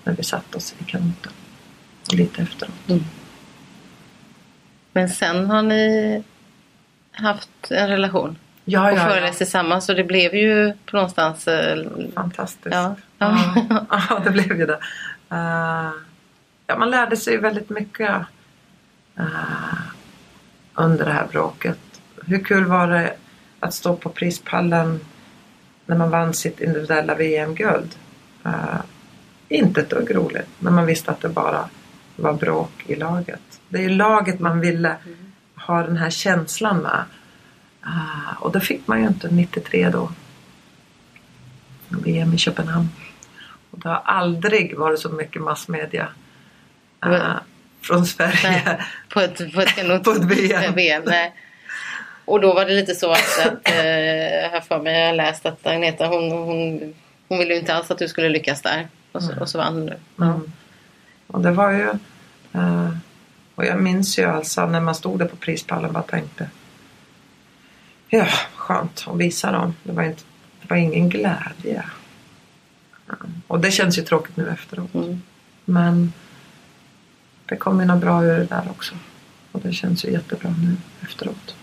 [0.03, 1.31] när vi satt oss i kanoten.
[2.07, 2.89] Och lite efteråt.
[2.89, 3.03] Mm.
[4.93, 6.23] Men sen har ni
[7.19, 8.37] haft en relation
[8.71, 12.75] Ja, och ja, föreläst tillsammans och det blev ju på någonstans eh, Fantastiskt.
[12.75, 12.95] Ja.
[13.17, 13.55] Ja.
[14.09, 14.79] ja, det blev ju det.
[15.31, 15.91] Eh,
[16.67, 18.11] ja, man lärde sig väldigt mycket
[19.17, 19.25] eh,
[20.73, 21.79] under det här bråket.
[22.25, 23.13] Hur kul var det
[23.59, 24.99] att stå på prispallen
[25.85, 27.95] när man vann sitt individuella VM-guld?
[28.45, 28.81] Eh,
[29.49, 31.69] inte ett dugg roligt, men man visste att det bara
[32.15, 33.61] var bråk i laget.
[33.69, 34.95] Det är ju laget man ville
[35.69, 37.03] ha den här känslan med.
[37.83, 40.11] Eh, och det fick man ju inte 93 då.
[41.89, 42.89] VM i Köpenhamn.
[43.71, 46.07] Och det har aldrig varit så mycket massmedia
[47.03, 47.37] eh, Men-
[47.81, 48.63] från Sverige.
[48.65, 48.79] Nej,
[49.09, 50.75] på ett, på ett, På ett VM.
[50.75, 51.33] VM nej.
[52.25, 55.45] Och då var det lite så att, att eh, har för mig, jag har läst
[55.45, 56.93] att Agneta hon, hon,
[57.27, 58.87] hon ville ju inte alls att du skulle lyckas där.
[59.11, 60.23] Och så, och så vann du.
[60.25, 60.51] Mm.
[61.27, 61.89] Och det var ju...
[62.53, 62.89] eh,
[63.59, 66.49] och jag minns ju alltså när man stod där på prispallen bara tänkte
[68.09, 69.75] Ja, skönt att visa dem.
[69.83, 70.23] Det var, inte,
[70.61, 71.83] det var ingen glädje.
[73.47, 74.93] Och det känns ju tråkigt nu efteråt.
[74.93, 75.21] Mm.
[75.65, 76.13] Men
[77.45, 78.95] det kom ju något bra ur det där också.
[79.51, 81.55] Och det känns ju jättebra nu efteråt.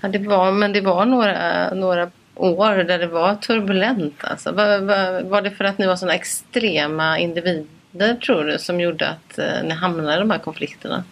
[0.00, 4.24] Ja, det var, men det var några, några år där det var turbulent.
[4.24, 4.52] Alltså.
[4.52, 7.77] Var, var, var det för att ni var sådana extrema individer
[8.20, 11.04] tror du som gjorde att eh, ni hamnade i de här konflikterna?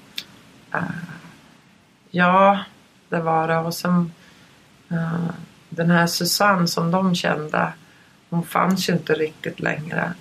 [2.11, 2.65] Ja,
[3.09, 3.59] det var det.
[3.59, 4.13] Och sen
[4.91, 5.31] eh,
[5.69, 7.73] den här Susanne som de kände.
[8.31, 10.13] Hon fanns ju inte riktigt längre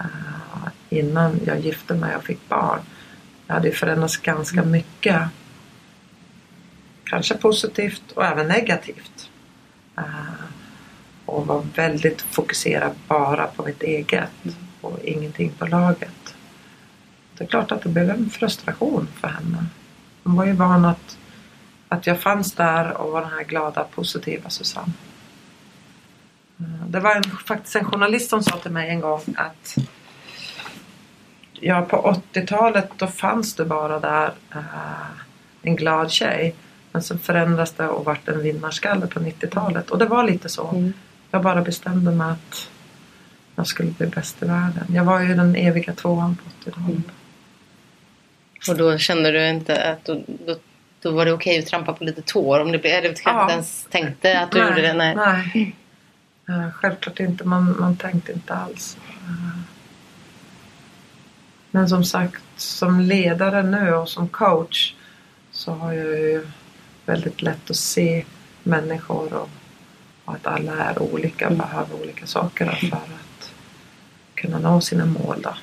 [0.00, 2.80] eh, innan jag gifte mig och fick barn.
[3.46, 5.22] Det hade ju förändrats ganska mycket.
[7.04, 9.30] Kanske positivt och även negativt.
[9.96, 10.44] Eh,
[11.26, 14.30] och var väldigt fokuserad bara på mitt eget
[14.82, 16.34] och ingenting på laget.
[17.38, 19.66] Det är klart att det blev en frustration för henne.
[20.24, 21.18] Hon var ju van att,
[21.88, 24.92] att jag fanns där och var den här glada, positiva Susanne.
[26.60, 29.76] Eh, Det var en, faktiskt en journalist som sa till mig en gång att
[31.64, 34.60] Ja, på 80-talet då fanns det bara där eh,
[35.62, 36.54] en glad tjej.
[36.92, 39.90] Men sen förändrades det och vart en vinnarskalle på 90-talet.
[39.90, 40.68] Och det var lite så.
[40.68, 40.92] Mm.
[41.30, 42.70] Jag bara bestämde mig att
[43.56, 44.86] jag skulle bli bäst i världen.
[44.94, 46.88] Jag var ju den eviga tvåan på 80-talet.
[46.88, 47.02] Mm.
[48.68, 50.56] Och då kände du inte att då, då,
[51.00, 52.60] då var det okej att trampa på lite tår?
[52.60, 53.42] Om det blev, eller kanske Ja.
[53.42, 54.92] inte ens tänkte att du gjorde det?
[54.92, 55.14] Nej.
[55.16, 55.76] nej.
[56.48, 57.44] Eh, självklart inte.
[57.44, 58.96] Man, man tänkte inte alls.
[59.24, 59.58] Eh,
[61.70, 64.94] Men som sagt, som ledare nu och som coach
[65.50, 66.46] så har jag ju
[67.06, 68.24] väldigt lätt att se
[68.62, 69.48] människor och,
[70.24, 73.08] och att alla är olika och behöver olika saker för att
[74.42, 75.42] kunna nå sina mål.
[75.42, 75.54] Då.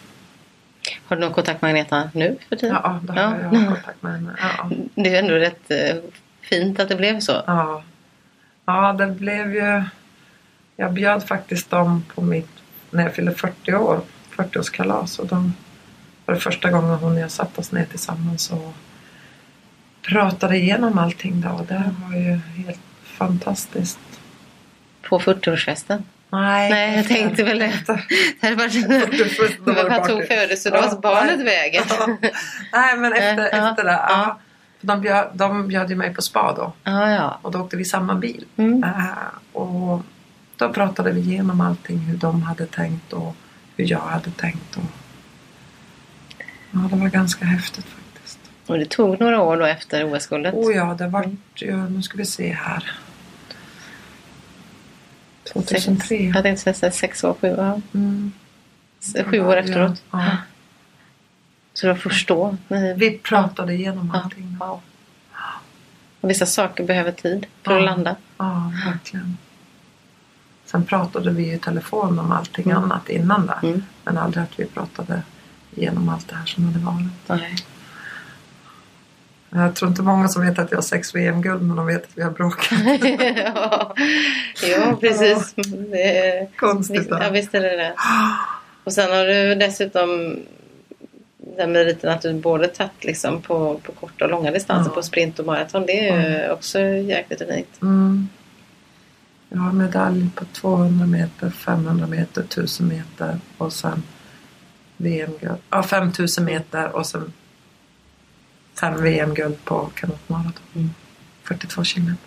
[1.05, 2.77] Har du någon kontakt med Agneta nu för tiden?
[2.84, 3.36] Ja, då har Ja.
[3.53, 4.36] jag kontakt med henne.
[4.41, 4.69] Ja.
[4.95, 5.95] Det är ändå rätt eh,
[6.41, 7.43] fint att det blev så.
[7.47, 7.84] Ja.
[8.65, 9.84] ja, det blev ju...
[10.75, 12.49] Jag bjöd faktiskt dem på mitt...
[12.91, 14.01] När jag fyllde 40 år,
[14.36, 15.19] 40-årskalas.
[15.19, 15.53] Och de
[16.25, 18.73] var det första gången hon och jag satt oss ner tillsammans och
[20.01, 21.65] pratade igenom allting då.
[21.67, 23.99] Det var ju helt fantastiskt.
[25.01, 26.03] På 40-årsfesten.
[26.32, 27.73] Nej, Nej, jag tänkte väl det.
[27.88, 28.73] Det hade varit...
[28.73, 31.84] 40-årsfesten, då var det Vad tog födelsedagsbarnet Ja, vägen?
[31.89, 32.17] Ja.
[32.73, 33.91] Nej, men efter, Ja, efter det.
[33.91, 34.09] ja.
[34.09, 34.39] Ja.
[34.82, 36.73] De, bjöd, de bjöd ju mig på spa då.
[36.84, 37.39] Ja, ja.
[37.41, 38.45] Och då åkte vi samma bil.
[38.57, 38.84] Mm.
[38.84, 40.01] Eh, och
[40.55, 41.97] då pratade vi igenom allting.
[41.99, 43.36] Hur de hade tänkt och
[43.77, 44.75] hur jag hade tänkt.
[44.77, 44.84] Och...
[46.71, 48.39] Ja, det var ganska häftigt faktiskt.
[48.67, 50.53] Och det tog några år då efter OS-guldet.
[50.53, 52.91] Oh ja, det var ju, nu ska vi se här.
[55.54, 56.16] 2003.
[56.34, 57.82] Jag tänkte säga sex år, sju, ja.
[57.93, 58.32] Mm.
[59.26, 60.04] sju år efteråt.
[60.12, 60.38] Ja, ja.
[61.74, 62.58] Så det var först då.
[62.95, 64.58] Vi pratade igenom Ja, allting.
[64.60, 64.82] wow.
[66.22, 67.86] Och vissa saker behöver tid för att Ja.
[67.86, 68.16] landa.
[68.38, 69.38] Ja, verkligen.
[70.66, 72.84] Sen pratade vi i telefon om allting Mm.
[72.84, 73.60] annat innan det.
[73.68, 73.84] Mm.
[74.04, 75.22] Men aldrig att vi pratade
[75.76, 77.08] igenom allt det här som hade varit.
[77.41, 77.56] Nej.
[79.50, 82.18] Jag tror inte många som vet att jag har sex VM-guld men de vet att
[82.18, 82.68] vi har bråkat.
[83.56, 83.95] ja.
[84.72, 85.54] ja, precis.
[85.91, 87.00] Det är, Konstigt.
[87.00, 87.93] visst, ja, visst är det det.
[88.84, 90.39] Och sen har du dessutom
[91.58, 94.95] den meriten att du både tagit liksom på, på korta och långa distanser Ja.
[94.95, 95.86] på sprint och maraton.
[95.86, 97.82] Det är ju också jäkligt unikt.
[97.82, 98.28] Mm.
[99.50, 104.04] Jag har medalj på 200 meter, 500 meter, 1000 meter och sen
[104.97, 105.58] VM-guld.
[105.70, 107.34] Ja, 5000 meter och sen
[108.80, 110.63] fem VM-guld på kanotmaraton.
[110.75, 110.89] Mm.
[111.43, 112.17] 42 kilometer.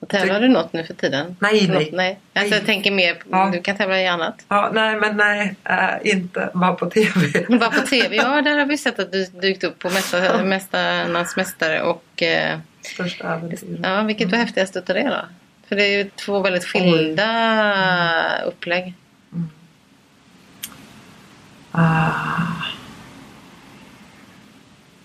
[0.00, 1.36] Och tävlar du något nu för tiden?
[1.40, 1.76] Nej, Något?
[1.76, 1.90] nej.
[1.92, 2.18] nej.
[2.34, 2.66] Alltså, jag Nej.
[2.66, 3.50] tänker mer, Ja.
[3.52, 4.44] du kan tävla i annat.
[4.48, 7.46] Ja, nej, men nej, äh, inte bara på TV.
[7.58, 11.36] Bara på TV, ja där har vi sett att du dykt upp på Mästa- Mästarnas
[11.36, 13.80] Mästare och eh, Största äventyr.
[13.82, 15.24] ja, vilket var häftigast utav det då?
[15.68, 18.94] För det är ju två väldigt skilda upplägg.
[21.72, 22.40] Ah.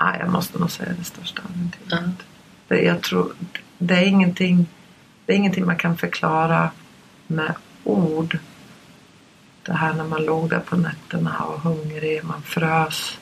[0.04, 2.26] Ah, jag måste nog säga det största äventyret.
[2.68, 3.34] Det, jag tror,
[3.78, 4.68] det, är ingenting,
[5.26, 6.72] det är ingenting man kan förklara
[7.28, 8.38] med ord.
[9.64, 13.18] Det här när man låg där på nätterna och var hungrig, man frös.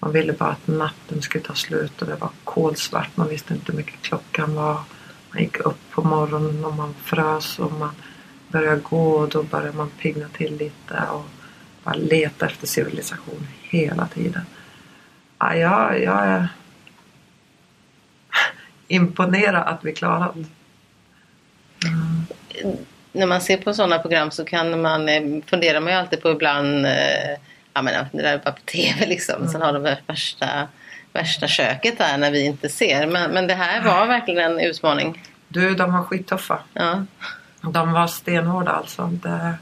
[0.00, 3.16] Man ville bara att natten skulle ta slut och det var kolsvart.
[3.16, 4.80] Man visste inte hur mycket klockan var.
[5.30, 7.94] Man gick upp på morgonen och man frös och man
[8.48, 11.26] började gå och då började man pigna till lite och
[11.84, 14.42] bara leta efter civilisation hela tiden.
[15.38, 16.48] Ja, jag, jag är
[18.88, 20.44] imponerad att vi klarat det.
[23.12, 26.30] När man ser på sådana program så kan man, eh, funderar man ju alltid på
[26.30, 27.30] ibland, eh,
[27.74, 29.48] ja men det där är bara på TV liksom.
[29.48, 30.68] Sen har de värsta,
[31.12, 33.06] värsta köket där när vi inte ser.
[33.06, 35.22] Men, men det här var verkligen en utmaning.
[35.48, 36.58] Du, de var skittuffa.
[36.72, 37.04] Ja.
[37.60, 39.06] De var stenhårda alltså.
[39.06, 39.54] Det,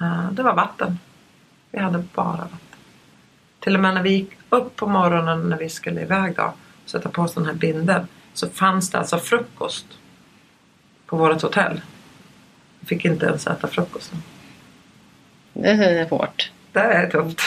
[0.00, 0.98] eh, det var vatten.
[1.70, 2.58] Vi hade bara vatten.
[3.60, 6.52] Till och med när vi gick upp på morgonen när vi skulle iväg då,
[6.84, 9.86] sätta på oss den här binden, så fanns det alltså frukost
[11.06, 11.80] på vårt hotell.
[12.80, 14.22] Vi fick inte ens äta frukosten.
[15.52, 16.52] Det är hårt.
[16.72, 17.40] Det är tufft.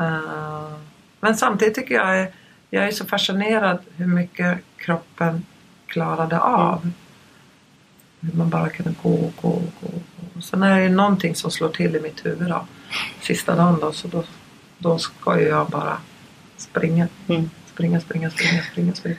[0.00, 0.72] Eh,
[1.20, 2.28] men samtidigt tycker jag
[2.70, 5.44] jag är så fascinerad hur mycket kroppen
[5.86, 6.90] klarade av.
[8.20, 10.40] Hur man bara kunde gå och gå och gå.
[10.40, 12.66] Sen är det någonting som slår till i mitt huvud då.
[13.20, 14.24] Sista dagen då, så då,
[14.78, 15.98] då ska ju jag bara
[16.56, 17.08] springa.
[17.28, 17.50] Mm.
[17.66, 19.16] Springa, springa, springa, springa, springa.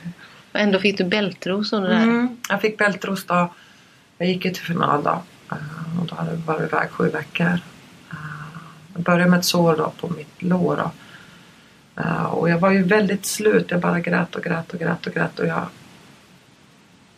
[0.52, 2.02] Och ändå fick du bältros under det här.
[2.02, 3.52] Mm, jag fick bältros då.
[4.18, 5.22] Jag gick ju till final då.
[5.50, 7.46] Eh, Och då hade jag varit iväg sju veckor.
[8.10, 8.16] Eh,
[8.94, 10.76] Jag började med ett sår då på mitt lår.
[10.76, 10.90] Då.
[12.02, 13.70] Eh, Och jag var ju väldigt slut.
[13.70, 15.38] Jag bara grät och grät och grät och grät.
[15.38, 15.66] Och jag,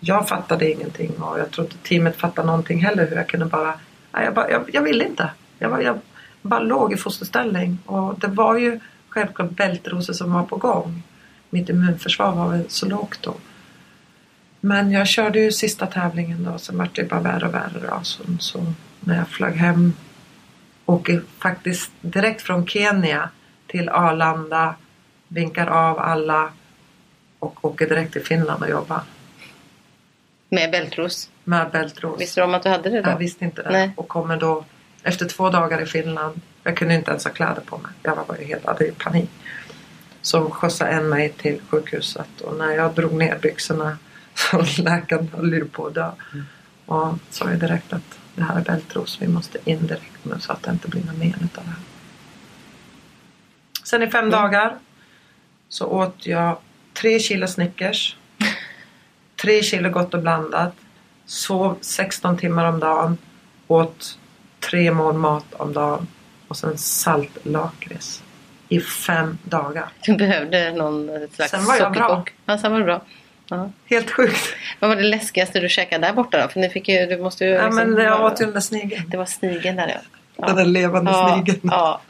[0.00, 3.08] jag fattade ingenting och jag tror inte teamet fattade någonting heller.
[3.08, 3.74] Hur jag kunde bara...
[4.12, 5.30] Nej, jag, bara, jag, jag ville inte.
[5.58, 5.98] Jag, var, jag
[6.42, 7.78] bara låg i fosterställning.
[7.86, 11.02] Och det var ju självklart bältrosor som var på gång.
[11.50, 13.34] Mitt immunförsvar var väl så lågt då.
[14.60, 18.00] Men jag körde ju sista tävlingen då, sen vart det bara värre och värre då.
[18.02, 19.92] Så, så när jag flög hem,
[20.86, 23.28] åker faktiskt direkt från Kenya
[23.66, 24.74] till Arlanda,
[25.28, 26.52] vinkar av alla
[27.38, 29.00] och åker direkt till Finland och jobbar
[30.48, 31.30] Med bältros.
[31.44, 32.20] med bältros.
[32.20, 33.10] Visste du om att du hade det då?
[33.10, 33.70] Jag visste inte det.
[33.70, 33.92] Nej.
[33.96, 34.64] Och kommer då
[35.02, 37.92] Efter två dagar i Finland, jag kunde inte ens ha kläder på mig.
[38.02, 39.30] Jag var bara helt, hade ju panik.
[40.22, 43.98] Så skjutsade en mig till sjukhuset och när jag drog ner byxorna
[44.34, 46.10] så läkaren höll ju på att dö.
[46.86, 50.52] Och sa ju direkt att det här är bältros, vi måste in direkt nu så
[50.52, 51.80] att det inte blir något men utav det här.
[53.84, 54.78] Sen i fem dagar
[55.68, 56.58] så åt jag
[56.94, 58.16] tre kilo Snickers,
[59.42, 60.74] tre kilo Gott och blandat,
[61.26, 63.18] sov 16 timmar om dagen,
[63.66, 64.18] åt
[64.70, 66.06] tre mål mat om dagen
[66.48, 68.22] och sen saltlakrits
[68.68, 69.88] i fem dagar.
[70.04, 72.24] Du behövde någon slags Sen var jag bra.
[72.46, 73.02] Ja, sen var det bra.
[73.48, 73.70] Ja.
[73.84, 74.54] Helt sjukt!
[74.80, 76.48] Vad var det läskigaste du käkade där borta då?
[76.48, 77.50] För ni fick ju, du måste ju...
[77.50, 79.10] Ja, liksom- men jag åt ju den där snigeln.
[79.10, 80.00] Det var snigeln där ja.
[80.36, 80.46] ja.
[80.46, 81.60] Den där levande ja, snigeln.
[81.62, 82.00] Ja.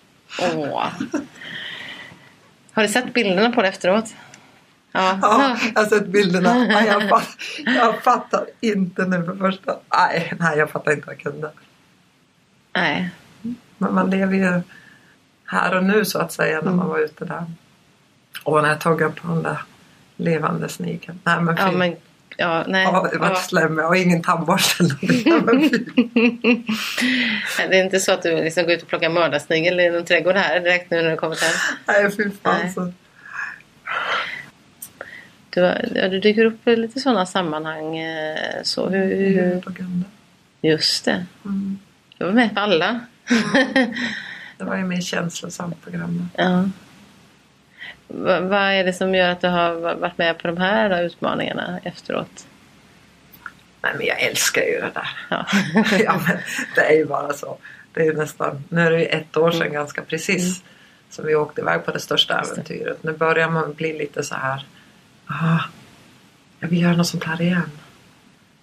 [0.54, 0.86] Åh.
[2.72, 4.14] Har du sett bilderna på det efteråt?
[4.92, 5.18] Ja.
[5.22, 6.66] Ja, jag har sett bilderna.
[6.70, 7.34] Ja, jag, fattar,
[7.76, 9.76] jag fattar inte nu för första.
[9.92, 11.50] Nej, nej, jag fattar inte vad jag kunde.
[12.76, 13.10] Nej.
[13.78, 14.60] Men man lever ju
[15.46, 17.44] här och nu så att säga när man var ute där.
[18.44, 19.58] Och när jag tog upp på den där
[20.16, 21.20] levande snigeln.
[21.24, 21.62] Nej men fy.
[21.62, 21.96] Ja, men...
[22.36, 22.82] Ja, nej.
[22.84, 23.34] Ja, det var Ja.
[23.34, 24.84] slem och ingen tandborste.
[27.68, 30.36] Det är inte så att du liksom går ut och plockar mördarsnigel i någon trädgård
[30.36, 31.52] här direkt nu när du kommit hem?
[31.86, 32.72] Nej fy fan Nej.
[32.72, 32.92] så.
[35.50, 35.60] Du,
[35.94, 37.98] ja, du dyker upp i lite sådana sammanhang.
[37.98, 39.62] eh, Så hur, hur,
[40.62, 41.26] just det.
[41.44, 41.78] Mm.
[42.20, 43.00] Du var med på alla.
[44.58, 46.28] Det var ju mer känslosamt program.
[46.36, 46.68] Ja.
[48.08, 51.02] Va- Vad är det som gör att du har va- varit med på de här
[51.02, 52.46] utmaningarna efteråt?
[53.82, 55.08] Nej men jag älskar ju det där.
[55.30, 55.46] Ja.
[56.04, 56.38] ja, men
[56.74, 57.58] det är ju bara så.
[57.92, 60.62] Det är ju nästan, nu är det ju ett år sedan ganska precis
[61.10, 62.50] som vi åkte iväg på det största Mm.
[62.52, 63.02] Äventyret.
[63.02, 64.66] Nu börjar man bli lite så här.
[65.26, 65.60] Ah,
[66.60, 67.70] jag vill göra något sånt här igen.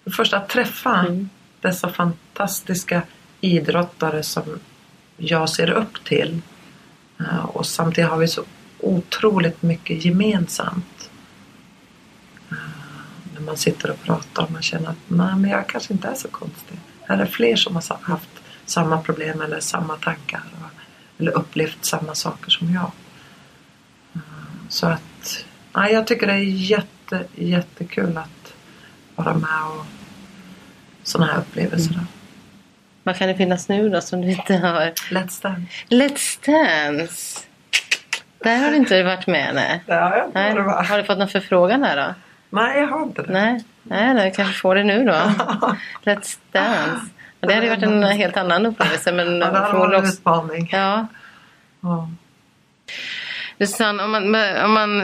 [0.04, 1.28] För först att träffa Mm.
[1.60, 3.02] dessa fantastiska
[3.40, 4.60] idrottare som
[5.16, 6.40] jag ser upp till.
[7.20, 8.42] Eh, och samtidigt har vi så
[8.80, 11.10] otroligt mycket gemensamt.
[12.50, 12.56] Eh,
[13.34, 16.14] när man sitter och pratar och man känner att nej men jag kanske inte är
[16.14, 16.78] så konstig.
[17.02, 18.30] Här är fler som har haft
[18.64, 20.42] samma problem eller samma tankar.
[21.18, 22.90] Eller upplevt samma saker som jag.
[24.14, 24.20] Eh,
[24.68, 28.54] så att nej, jag tycker det är jätte, jättekul att
[29.16, 29.86] vara med och
[31.02, 31.92] sådana här upplevelser.
[31.92, 32.06] Mm.
[33.08, 34.92] Vad kan det finnas nu då som du inte har?
[35.10, 35.62] Let's Dance.
[35.88, 37.40] Let's Dance!
[38.38, 39.82] Där har du inte varit med nej.
[39.86, 40.54] Det har jag inte nej.
[40.54, 40.88] varit.
[40.88, 42.14] Har du fått någon förfrågan där då?
[42.50, 43.32] Nej, jag har inte det.
[43.32, 45.12] Nej, nej, nej kanske får det nu då.
[46.04, 47.06] Let's Dance.
[47.40, 50.10] Det hade ju varit en helt annan upplevelse men Ja, det här var förmodligen en
[50.10, 50.68] utmaning.
[50.72, 51.06] Ja.
[51.80, 52.08] Ja.
[53.58, 54.24] Du Susanne, om man,
[54.64, 55.02] om man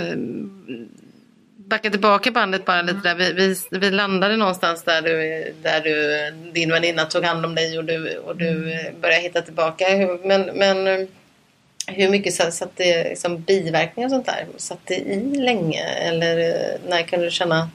[1.67, 3.15] backar tillbaka bandet bara lite där.
[3.15, 7.79] Vi, vi, vi landade någonstans där, du, där du, din väninna tog hand om dig
[7.79, 8.65] och du, och du
[9.01, 9.85] började hitta tillbaka.
[10.25, 11.09] Men, men
[11.87, 14.47] hur mycket satt, det liksom biverkningar och sånt där?
[14.57, 15.85] Satt det i länge?
[15.85, 17.69] Eller eh, när kunde du känna...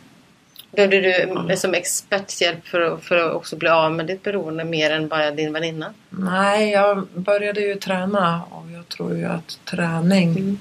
[0.72, 4.92] Behövde du som experthjälp för, att- för att också bli av med ditt beroende mer
[4.92, 5.94] än bara din väninna?
[6.10, 10.60] Nej, jag började ju träna och jag tror ju att träning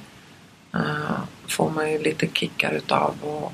[0.79, 3.53] eh, får man ju lite kickar utav och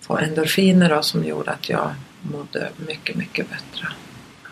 [0.00, 3.88] få endorfiner då, som gjorde att jag mådde mycket, mycket bättre.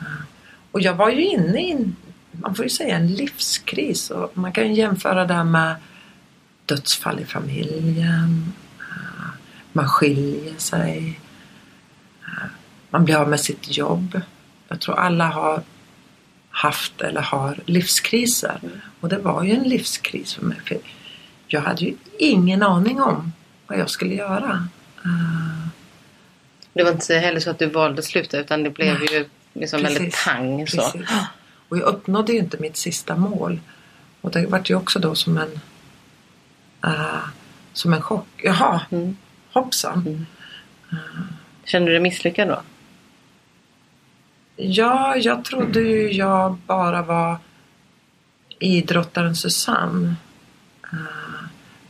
[0.01, 0.25] Eh,
[0.73, 1.97] och jag var ju inne i, en,
[2.33, 5.75] man får ju säga en livskris och man kan ju jämföra det här med
[6.67, 9.29] dödsfall i familjen, eh,
[9.73, 11.21] man skiljer sig,
[12.91, 14.21] man blir av med sitt jobb.
[14.69, 15.63] Jag tror alla har
[16.51, 18.61] haft eller har livskriser.
[19.01, 20.59] Och det var ju en livskris för mig.
[20.65, 20.79] För
[21.53, 23.33] jag hade ju ingen aning om
[23.67, 24.69] vad jag skulle göra.
[25.05, 25.67] Eh,
[26.73, 29.25] Det var inte heller så att du valde att sluta utan det blev Nej, ju
[29.53, 30.77] liksom väldigt precis, pang så.
[30.77, 31.11] precis.
[31.69, 33.61] Och jag uppnådde ju inte mitt sista mål.
[34.21, 35.61] Och det vart ju också då som en
[36.85, 37.25] eh,
[37.73, 38.27] som en chock.
[38.37, 39.17] Jaha, Mm.
[39.53, 40.27] hoppsan.
[41.65, 42.63] Kände du dig misslyckad då?
[44.57, 47.37] Ja, jag trodde ju jag bara var
[48.59, 50.15] idrottaren Susanne.
[50.93, 51.22] Eh,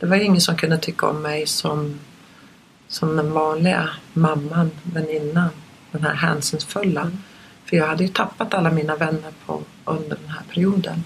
[0.03, 1.99] Det var ju ingen som kunde tycka om mig som,
[2.87, 5.49] som den vanliga mamman, väninnan.
[5.91, 7.11] Den här hänsynsfulla.
[7.65, 11.03] För jag hade ju tappat alla mina vänner på, under den här perioden.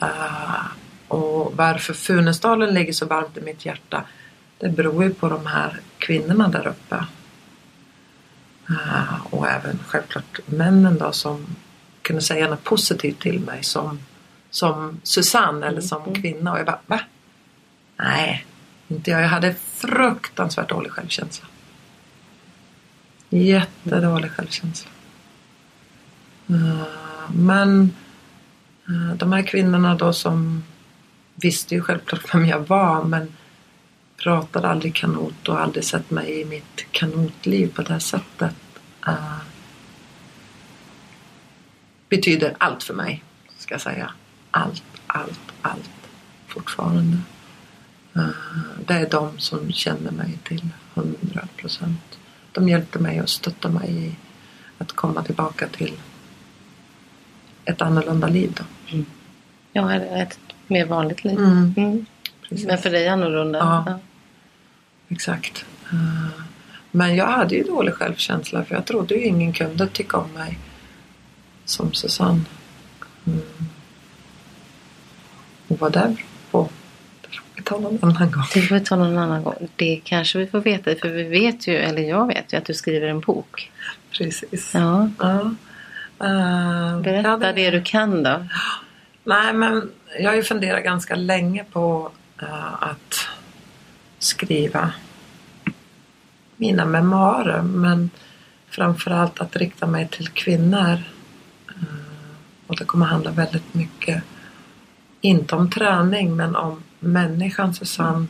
[0.00, 0.66] Eh,
[1.08, 4.04] och varför Funäsdalen ligger så varmt i mitt hjärta
[4.58, 7.04] det beror ju på de här kvinnorna där uppe.
[8.68, 11.46] Eh, och även självklart männen då som
[12.02, 13.98] kunde säga något positivt till mig som,
[14.50, 16.52] som Susanne eller som kvinna.
[16.52, 17.00] Och jag bara, va?
[18.02, 18.46] Nej,
[18.88, 19.22] inte jag.
[19.22, 21.46] Jag hade fruktansvärt dålig självkänsla.
[23.28, 24.90] Jättedålig självkänsla.
[26.48, 27.94] Eh, men
[28.88, 30.64] eh, de här kvinnorna då som
[31.34, 33.32] visste ju självklart vem jag var men
[34.16, 38.54] pratade aldrig kanot och aldrig sett mig i mitt kanotliv på det här sättet.
[39.08, 39.38] Uh,
[42.08, 43.24] betyder allt för mig,
[43.58, 44.12] ska jag säga.
[44.50, 45.90] Allt, allt, allt
[46.46, 47.18] fortfarande.
[48.16, 48.28] Uh,
[48.86, 52.18] det är de som känner mig till hundra procent.
[52.52, 54.16] De hjälpte mig och stöttade mig i
[54.78, 55.92] att komma tillbaka till
[57.64, 58.52] ett annorlunda liv.
[58.56, 58.64] Då.
[58.92, 59.06] Mm.
[59.72, 61.38] Ja, ett mer vanligt liv.
[61.38, 61.74] Mm.
[61.76, 62.06] Mm.
[62.66, 63.58] Men för dig annorlunda.
[63.58, 63.84] Ja.
[63.86, 63.98] ja.
[65.08, 65.64] Exakt.
[65.92, 66.28] Uh,
[66.90, 70.58] men jag hade ju dålig självkänsla för jag trodde ju ingen kunde tycka om mig
[71.64, 72.44] som Susanne.
[73.26, 73.40] Mm.
[75.68, 76.16] Och vad det på det
[76.50, 76.68] får
[77.56, 78.44] vi ta någon annan gång.
[78.54, 79.68] Det får vi ta någon annan gång.
[79.76, 82.74] Det kanske vi får veta för vi vet ju, eller jag vet ju att du
[82.74, 83.70] skriver en bok.
[84.10, 84.70] Precis.
[84.74, 85.10] Ja.
[85.18, 85.54] ja.
[86.22, 87.52] Uh, Berätta ja, det...
[87.52, 88.46] det du kan då.
[89.24, 92.10] Nej men jag har ju funderat ganska länge på
[92.42, 93.28] uh, att
[94.18, 94.92] skriva
[96.56, 98.10] mina memoarer men
[98.68, 101.02] framförallt att rikta mig till kvinnor.
[101.68, 101.84] Uh,
[102.66, 104.22] och det kommer handla väldigt mycket,
[105.20, 108.26] inte om träning men om människan Susanne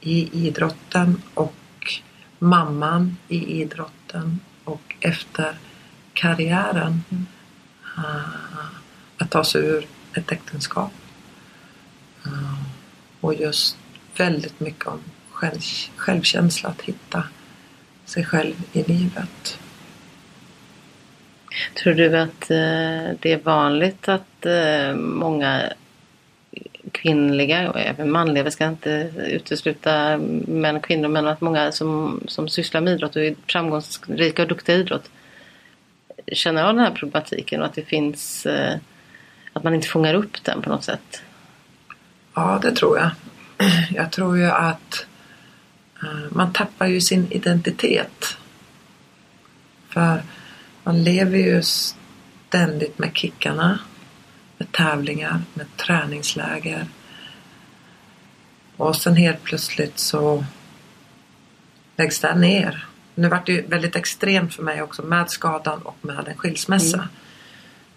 [0.00, 1.54] i idrotten och
[2.38, 5.56] mamman i idrotten och efter
[6.12, 7.04] karriären.
[7.10, 7.26] Mm.
[7.98, 8.64] Uh,
[9.18, 10.92] att ta sig ur ett äktenskap.
[12.26, 12.62] Uh,
[13.20, 13.76] och just
[14.16, 15.00] väldigt mycket om
[15.30, 15.60] själv,
[15.96, 17.24] självkänsla, att hitta
[18.04, 19.58] sig själv i livet.
[21.82, 24.46] Tror du att uh, det är vanligt att
[24.96, 25.72] många
[26.92, 30.16] kvinnliga och även manliga, vi ska inte utesluta
[30.46, 34.48] män och kvinnor, men att många som, som sysslar med idrott och är framgångsrika och
[34.48, 35.10] duktiga i idrott
[36.32, 38.76] känner av den här problematiken och att det finns eh,
[39.52, 41.22] att man inte fångar upp den på något sätt?
[42.34, 43.10] Ja, det tror jag.
[43.94, 45.06] Jag tror ju att
[46.02, 48.36] eh, man tappar ju sin identitet.
[49.88, 50.22] För
[50.84, 53.78] man lever ju ständigt med kickarna,
[54.62, 56.86] med tävlingar, med träningsläger.
[58.76, 60.44] Och sen helt plötsligt så
[61.96, 62.86] läggs det ner.
[63.14, 67.08] Nu vart det ju väldigt extremt för mig också med skadan och med en skilsmässa.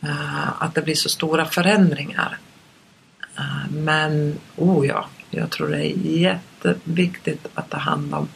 [0.01, 0.16] Mm.
[0.16, 2.38] Uh, att det blir så stora förändringar.
[3.39, 8.28] Uh, men, oh ja, jag tror det är jätteviktigt att ta hand om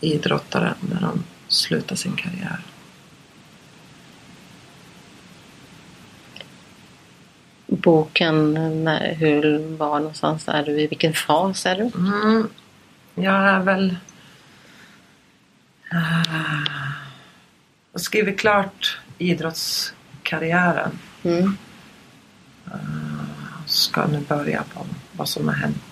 [0.00, 2.58] idrottare när de slutar sin karriär.
[7.82, 8.54] Boken,
[8.84, 10.80] när, hur var någonstans är du?
[10.80, 11.82] I vilken fas är du?
[11.82, 12.48] Mm,
[13.14, 13.96] jag är väl
[15.94, 16.62] Uh,
[17.92, 20.98] och skrivit klart idrottskarriären.
[21.22, 21.56] Mm.
[22.66, 25.82] Uh, ska nu börja på vad som har hänt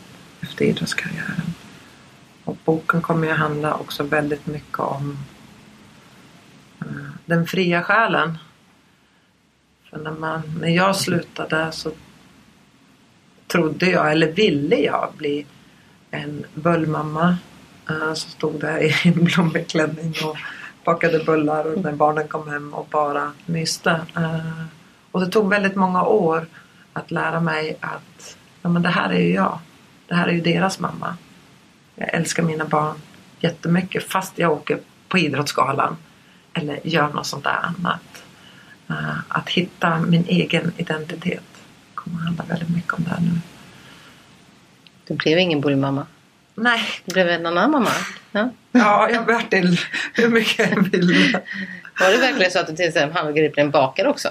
[0.40, 1.54] efter idrottskarriären.
[2.44, 5.18] Och boken kommer ju handla också väldigt mycket om
[6.86, 8.38] uh, den fria själen.
[9.90, 11.90] För när, man, när jag slutade så
[13.46, 15.46] trodde jag, eller ville jag bli
[16.10, 17.36] en bullmamma.
[17.90, 20.36] Eh, så stod där i en blommig klänning och
[20.84, 24.00] bakade bullar och när barnen kom hem och bara myste.
[24.16, 24.64] Eh,
[25.10, 26.46] och det tog väldigt många år
[26.92, 29.58] att lära mig att ja, men det här är ju jag.
[30.08, 31.16] Det här är ju deras mamma.
[31.94, 32.96] Jag älskar mina barn
[33.40, 34.78] jättemycket fast jag åker
[35.08, 35.96] på Idrottsgalan
[36.52, 38.15] eller gör något sånt där annat.
[38.90, 41.42] Eh, att hitta min egen identitet
[41.94, 43.40] kommer handla väldigt mycket om det här nu.
[45.06, 46.06] Du blev ingen bullmamma?
[46.54, 46.80] Nej.
[47.04, 47.90] Det blev en annan mamma?
[48.32, 49.80] Ja, ja jag vart till
[50.14, 51.40] hur mycket jag ville.
[52.00, 54.28] Var det verkligen så att du till exempel handgripligen bakade också?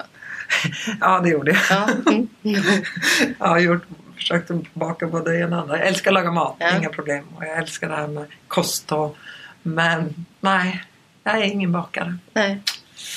[1.00, 1.62] Ja, det gjorde jag.
[1.70, 1.90] Ja.
[2.12, 2.28] Mm.
[3.40, 3.84] jag har gjort,
[4.16, 5.78] försökt baka både det ena och andra.
[5.78, 6.78] Jag älskar att laga mat, ja.
[6.78, 7.26] inga problem.
[7.36, 9.18] Och jag älskar det här med kost och...
[9.64, 10.84] Men nej,
[11.24, 12.18] jag är ingen bakare.
[12.34, 12.62] Nej.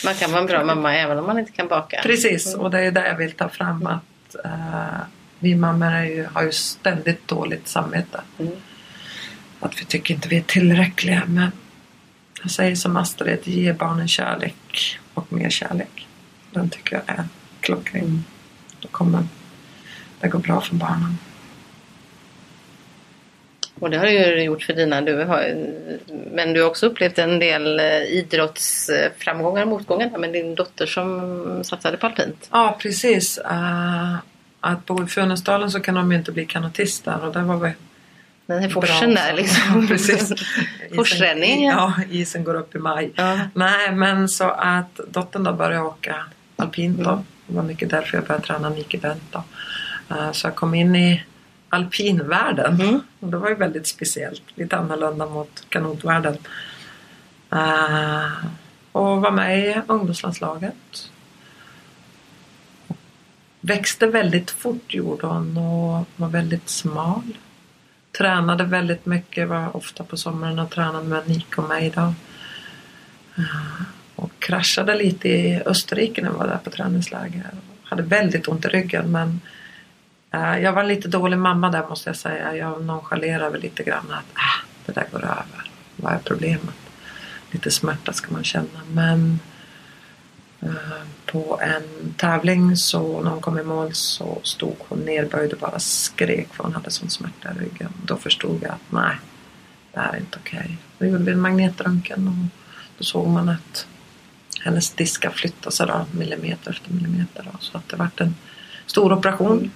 [0.05, 2.01] Man kan vara en bra mamma även om man inte kan baka.
[2.03, 3.87] Precis, och det är det jag vill ta fram.
[3.87, 5.01] att uh,
[5.39, 8.21] Vi mammor ju, har ju ständigt dåligt samvete.
[8.39, 8.53] Mm
[9.61, 11.23] att vi tycker inte vi är tillräckliga.
[11.27, 11.53] Men
[12.43, 16.07] jag säger som Astrid, ge barnen kärlek och mer kärlek.
[16.51, 17.25] Den tycker jag är
[17.61, 18.05] klockren.
[18.05, 18.25] Mm.
[18.81, 19.27] Då kommer
[20.21, 21.19] det gå bra för barnen.
[23.81, 25.01] Och det har du gjort för dina.
[25.01, 25.55] Du har,
[26.33, 31.65] men du har också upplevt en del eh, idrottsframgångar och motgångar med din dotter som
[31.65, 32.49] satsade på alpint.
[32.51, 33.39] Ja precis.
[33.39, 34.17] Uh,
[34.61, 37.73] att bo i Funäsdalen så kan de ju inte bli kanotister och det var vi
[38.47, 39.89] den här forsen där liksom.
[39.89, 40.33] Precis.
[40.95, 41.65] Forsränning.
[41.67, 43.13] Ja, isen går upp i maj.
[43.15, 43.39] Ja.
[43.55, 46.17] Nej, men så att dottern då började åka
[46.57, 47.25] alpint då.
[47.47, 49.45] Det var mycket därför jag började träna Nike Bent då.
[50.11, 51.23] Eh, så jag kom in i
[51.69, 52.81] alpinvärlden.
[52.81, 53.01] Mm.
[53.21, 54.43] Och det var ju väldigt speciellt.
[54.55, 56.37] Lite annorlunda mot kanotvärlden.
[57.51, 58.33] Eh,
[58.93, 61.11] och var med i ungdomslandslaget.
[63.61, 67.37] Växte väldigt fort gjorde hon och var väldigt smal.
[68.19, 72.15] Tränade väldigt mycket, var ofta på sommaren och tränade med Nico och mig då.
[73.37, 73.83] Eh,
[74.15, 77.45] Och kraschade lite i Österrike när jag var där på träningsläger.
[77.83, 79.41] Hade väldigt ont i ryggen men
[80.31, 82.57] Eh, jag var en lite dålig mamma där måste jag säga.
[82.57, 85.71] Jag nonchalerade väl lite grann att äh, det där går över.
[85.97, 86.75] Vad är problemet?
[87.51, 89.41] Lite smärta ska man känna men
[90.61, 90.69] eh,
[91.27, 95.79] på en tävling så när hon kom i mål så stod hon nerböjd och bara
[95.79, 97.93] skrek för hon hade sån smärta i ryggen.
[98.05, 99.17] Då förstod jag att nej,
[99.93, 100.79] det här är inte okej.
[100.99, 102.61] Då gjorde vi en magnetröntgen och
[102.99, 103.87] då såg man att
[104.61, 107.47] hennes diskar flyttade sig då, millimeter efter millimeter.
[107.53, 108.35] Då, så att det vart en
[108.87, 109.71] stor operation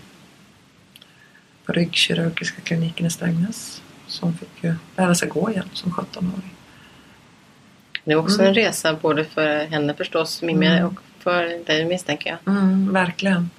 [1.66, 3.82] på ryggkirurgiska kliniken i Strängnäs.
[4.20, 6.54] Hon fick ju lära sig gå igen som 17-åring.
[8.04, 8.48] Det var också Mm.
[8.48, 10.84] en resa både för henne förstås, Mimmi, Mm.
[10.86, 12.54] och för dig misstänker jag.
[12.56, 13.50] Mm, verkligen.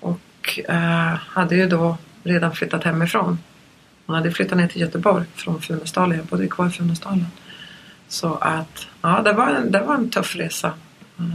[0.00, 3.38] Och eh, hade ju då redan flyttat hemifrån.
[4.06, 6.16] Hon hade flyttat ner till Göteborg från Funäsdalen.
[6.16, 7.26] Jag bodde kvar i Funäsdalen.
[8.08, 10.72] Så att ja, det var en, det var en tuff resa.
[11.18, 11.32] Mm.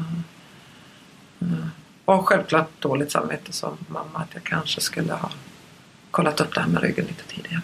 [1.41, 1.69] Mm.
[2.05, 5.29] Och självklart dåligt samvete som mamma att jag kanske skulle ha
[6.15, 7.61] kollat upp det här med ryggen lite tidigare.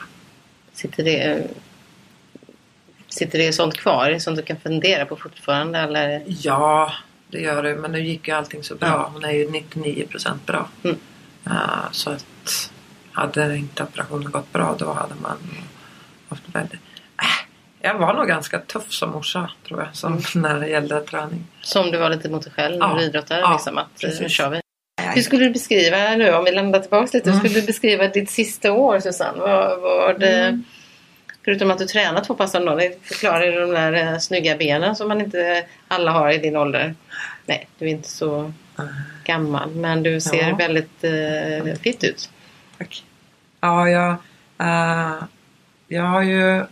[0.74, 1.47] Sitter det,
[3.08, 4.20] sitter det sånt kvar?
[4.20, 5.80] Sånt du kan fundera på fortfarande?
[5.80, 6.24] Eller?
[6.28, 6.93] Ja,
[7.30, 7.76] det gör det.
[7.76, 9.10] Men nu gick ju allting så bra.
[9.14, 10.68] Hon är ju 99 procent bra.
[10.84, 10.97] Mm.
[11.43, 11.54] Ja,
[11.91, 12.72] så att
[13.12, 15.38] hade inte operationen gått bra då hade man
[16.30, 16.80] haft väldigt...
[17.22, 17.47] Äh,
[17.82, 19.95] jag var nog ganska tuff som morsa tror jag.
[19.95, 21.45] Som när det gällde träning.
[21.62, 22.95] Som du var lite mot dig själv när Ja.
[22.95, 23.39] du idrottade?
[23.39, 24.32] Ja, liksom, att, eh, nu precis.
[24.32, 24.61] kör vi.
[25.16, 27.45] Hur skulle du beskriva nu, om vi lämnar tillbaka lite, hur Mm.
[27.49, 29.39] skulle du beskriva ditt sista år Susanne?
[29.39, 30.64] Var, var det, Mm.
[31.45, 34.95] Förutom att du tränat två pass om dagen, förklarar du de där eh, snygga benen
[34.95, 36.95] som man inte alla har i din ålder?
[37.45, 38.86] Nej, du är inte så Äh,
[39.24, 40.56] gammal men du ser Ja.
[40.56, 42.30] väldigt eh, fit ut.
[42.78, 43.04] Tack.
[43.62, 44.12] Ja, jag,
[44.60, 45.14] eh,
[45.88, 46.64] jag har ju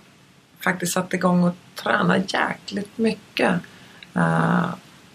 [0.63, 3.53] faktiskt satt igång och träna jäkligt mycket.
[4.15, 4.69] Eh,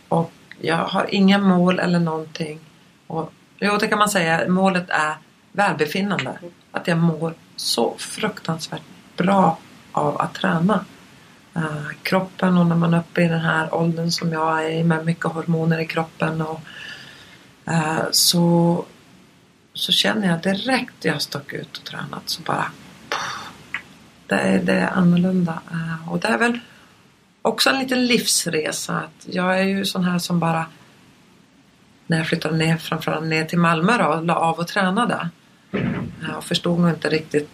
[0.09, 2.61] och jag har inga mål eller någonting.
[3.07, 4.49] Och, jo, det kan man säga.
[4.49, 5.15] Målet är
[5.53, 6.39] välbefinnande.
[6.71, 8.83] Att jag mår så fruktansvärt
[9.17, 9.59] bra
[9.93, 10.85] av att träna.
[11.57, 15.07] Uh, kroppen och när man är uppe i den här åldern som jag är med
[15.07, 16.61] mycket hormoner i kroppen och
[17.69, 18.85] uh, så
[19.75, 22.67] så känner jag direkt jag stack ut och tränat så bara
[23.09, 23.51] puff,
[24.27, 25.59] det, är, det är annorlunda.
[25.73, 26.59] Uh, Och det är väl
[27.43, 28.97] också en liten livsresa.
[28.97, 30.67] Att jag är ju sån här som bara
[32.07, 35.29] när jag flyttade ner, framförallt ner till Malmö då, la av och tränade.
[36.29, 37.51] Jag förstod nog inte riktigt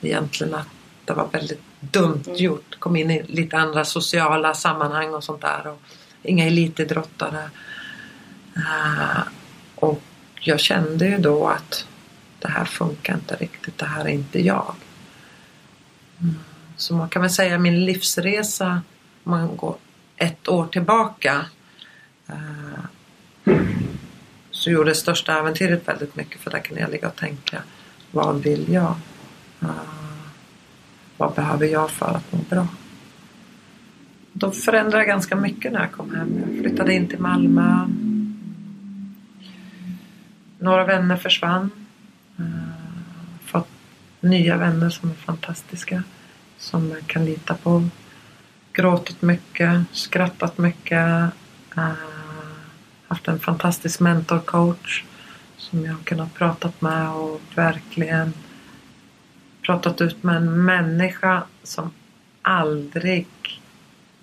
[0.00, 0.68] egentligen att
[1.04, 2.76] det var väldigt dumt gjort.
[2.78, 5.66] Kom in i lite andra sociala sammanhang och sånt där.
[5.66, 5.80] Och
[6.22, 7.50] inga elitidrottare.
[8.56, 9.22] Eh,
[9.74, 10.02] och
[10.40, 11.86] jag kände ju då att
[12.38, 14.74] det här funkar inte riktigt, det här är inte jag.
[16.20, 16.34] Mm.
[16.76, 18.82] Så man kan väl säga min livsresa,
[19.24, 19.76] om man går
[20.16, 21.46] ett år tillbaka,
[22.28, 22.84] eh,
[24.50, 27.62] så gjorde största äventyret väldigt mycket för där kan jag ligga och tänka,
[28.10, 28.94] vad vill jag?
[29.62, 29.70] Uh,
[31.16, 32.68] vad behöver jag för att må bra?
[34.32, 36.38] De förändrade ganska mycket när jag kom hem.
[36.46, 37.88] Jag flyttade in till Malmö.
[40.58, 41.70] Några vänner försvann.
[42.40, 42.46] Uh,
[43.44, 43.68] fått
[44.20, 46.02] nya vänner som är fantastiska.
[46.58, 47.88] Som jag kan lita på.
[48.72, 51.32] Gråtit mycket, skrattat mycket.
[51.76, 52.19] Uh,
[53.10, 55.04] haft en fantastisk mentorcoach.
[55.56, 58.32] Som jag har kunnat prata med och verkligen
[59.62, 61.90] pratat ut med en människa som
[62.42, 63.26] aldrig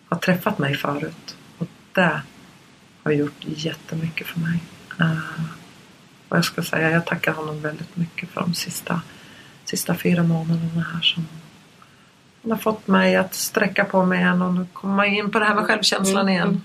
[0.09, 1.37] har träffat mig förut.
[1.57, 2.21] Och det
[3.03, 4.59] har gjort jättemycket för mig.
[5.01, 5.41] Uh,
[6.29, 9.01] och jag ska säga, jag tackar honom väldigt mycket för de sista,
[9.65, 11.27] sista fyra månaderna här som
[12.41, 15.39] han har fått mig att sträcka på mig igen och nu kommer man in på
[15.39, 16.63] det här med självkänslan Mm, igen.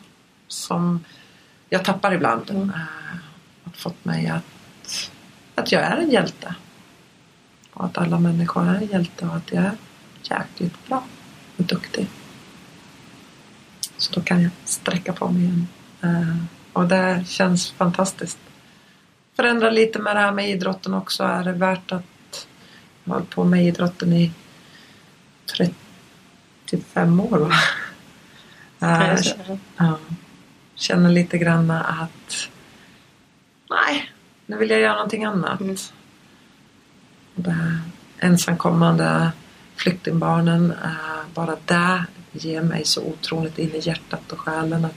[0.48, 1.04] Som
[1.72, 2.50] jag tappar ibland.
[2.50, 2.68] Mm.
[2.68, 2.76] Uh,
[3.64, 5.10] att fått mig att,
[5.54, 6.54] att jag är en hjälte.
[7.72, 9.76] Och att alla människor är en hjälte och att jag är
[10.22, 11.04] jäkligt bra
[11.56, 12.06] och duktig.
[13.96, 15.68] Så då kan jag sträcka på mig igen.
[16.04, 16.36] Uh,
[16.72, 18.38] och det känns fantastiskt
[19.36, 21.24] förändra lite med det här med idrotten också.
[21.24, 22.46] Är det värt att
[23.04, 24.32] jag har hållit på med idrotten i
[25.56, 27.52] 35 år va?
[29.76, 29.98] Ja.
[30.82, 32.48] Känner lite grann att
[33.70, 34.10] nej,
[34.46, 35.60] nu vill jag göra någonting annat.
[35.60, 35.76] Mm.
[37.34, 37.78] Det här
[38.18, 39.32] ensamkommande
[39.76, 44.94] flyktingbarnen, eh, bara det ger mig så otroligt in i hjärtat och själen att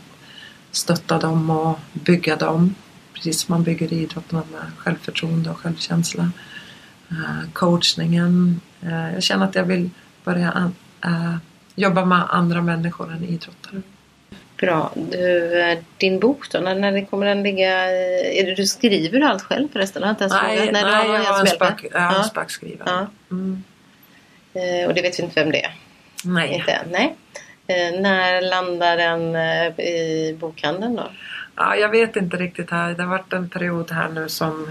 [0.72, 2.76] stötta dem och bygga dem.
[3.14, 6.32] Precis som man bygger idrotten med självförtroende och självkänsla.
[7.10, 8.62] Eh, coachningen.
[8.82, 9.90] Eh, jag känner att jag vill
[10.24, 10.72] börja
[11.76, 13.82] jobba med andra människor än idrottare.
[14.58, 14.92] Bra.
[14.96, 17.92] Du, eh, din bok då, när, när kommer den ligga?
[17.92, 20.02] i- Är du skriver du allt själv förresten?
[20.02, 20.74] Jag har inte ens Nej, frågat.
[20.74, 20.90] nej, du
[21.24, 22.24] jag har en, spök, jag har en Ja.
[22.24, 22.90] spökskrivare.
[22.90, 23.08] Ja.
[23.32, 23.64] Mm.
[24.54, 25.74] Eh, Och det vet vi inte vem det är?
[26.24, 26.54] Nej.
[26.54, 26.80] Inte?
[26.92, 27.16] Nej.
[27.68, 31.10] Eh, när landar den eh, i bokhandeln då?
[31.56, 32.94] Ja, jag vet inte riktigt här.
[32.94, 34.68] Det har varit en period här nu som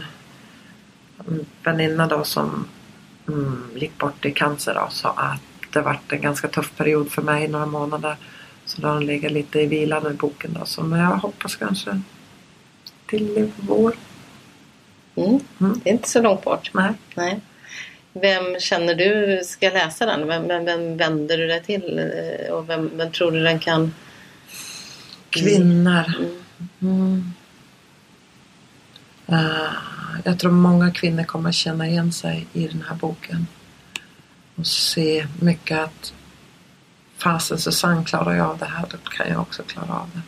[1.62, 2.68] väninna då som
[3.28, 5.41] mm, gick bort i cancer då, så att
[5.72, 8.16] det har varit en ganska tuff period för mig några månader.
[8.66, 10.66] Så då har den legat lite i vila nu boken då.
[10.66, 12.00] Så men jag hoppas kanske
[13.06, 13.94] till vår.
[15.14, 15.40] Mm.
[15.60, 15.80] Mm.
[15.84, 16.70] Det är inte så långt bort.
[16.74, 16.92] Nej.
[17.14, 17.40] Nej.
[18.12, 20.26] Vem känner du ska läsa den?
[20.28, 21.98] Vem, vem, vem vänder du dig till?
[21.98, 23.94] Eh, Och vem, vem tror du den kan...
[25.30, 26.12] Kvinnor.
[26.82, 27.32] Mm.
[29.26, 29.72] Eh,
[30.24, 33.46] jag tror många kvinnor kommer känna igen sig i den här boken.
[34.54, 36.12] Och se mycket att
[37.24, 40.20] fasen Susanne klarar jag av det här, då kan jag också klara av det.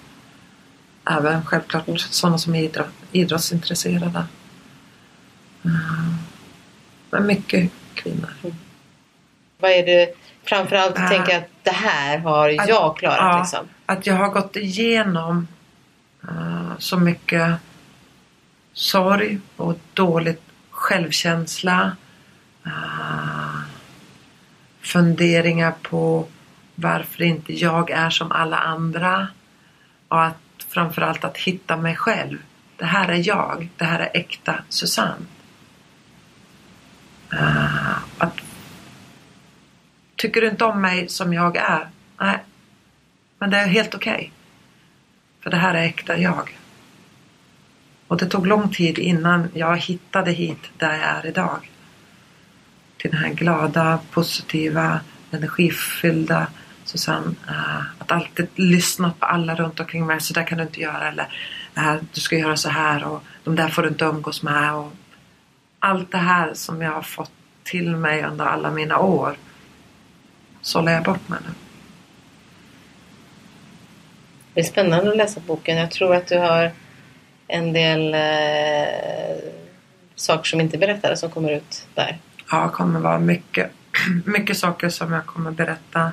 [1.12, 4.24] Även självklart sådana som är idrott, idrottsintresserade.
[5.64, 5.70] Eh,
[7.10, 8.30] men mycket kvinnor.
[9.58, 11.08] Vad är det framförallt Ah.
[11.08, 13.38] tänker att det här har Att- jag klarat ja.
[13.38, 13.66] liksom?
[13.86, 15.48] att jag har gått igenom
[16.28, 17.54] eh, så mycket
[18.72, 21.96] sorg och dåligt självkänsla.
[22.66, 23.60] eh,
[24.80, 26.26] funderingar på
[26.76, 29.28] varför inte jag är som alla andra.
[30.08, 32.38] Och att framförallt att hitta mig själv.
[32.76, 33.68] Det här är jag.
[33.76, 35.26] Det här är äkta Susanne.
[37.32, 38.40] Uh, att,
[40.16, 41.88] tycker du inte om mig som jag är?
[42.20, 42.38] Nej,
[43.38, 44.32] men det är helt okej.
[45.40, 46.58] För det här är äkta jag.
[48.06, 51.70] Och det tog lång tid innan jag hittade hit där jag är idag.
[52.96, 55.00] Till den här glada, positiva,
[55.30, 56.46] energifyllda
[56.86, 57.34] Susanne.
[57.48, 60.20] eh, att alltid lyssna på alla runt omkring mig.
[60.20, 61.08] Så där kan du inte göra.
[61.08, 61.28] Eller
[61.76, 63.04] eh, du ska göra så här.
[63.04, 64.74] Och de där får du inte umgås med.
[64.74, 64.92] Och
[65.78, 67.30] allt det här som jag har fått
[67.64, 69.36] till mig under alla mina år.
[70.60, 71.50] Sållar jag bort med nu.
[74.54, 75.76] Det är spännande att läsa boken.
[75.76, 76.72] Jag tror att du har
[77.48, 79.50] en del eh,
[80.14, 82.18] saker som inte är berättade som kommer ut där.
[82.50, 83.70] Ja, det kommer vara mycket,
[84.24, 86.12] mycket saker som jag kommer berätta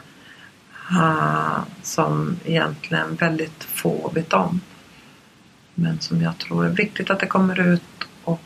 [0.94, 4.62] ah, som egentligen väldigt få vet om.
[5.76, 7.84] Men som jag tror är viktigt att det kommer ut
[8.24, 8.41] och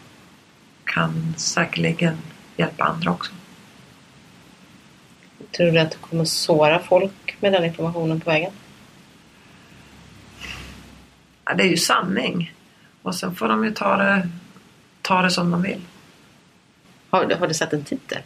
[0.83, 2.17] kan säkerligen
[2.57, 3.31] hjälpa andra också.
[5.57, 8.51] Tror du att du kommer såra folk med den informationen på vägen?
[11.45, 12.53] Ja, det är ju sanning.
[13.01, 14.29] Och sen får de ju ta det,
[15.01, 15.81] ta det som de vill.
[17.09, 18.21] Har, du- har du satt en titel?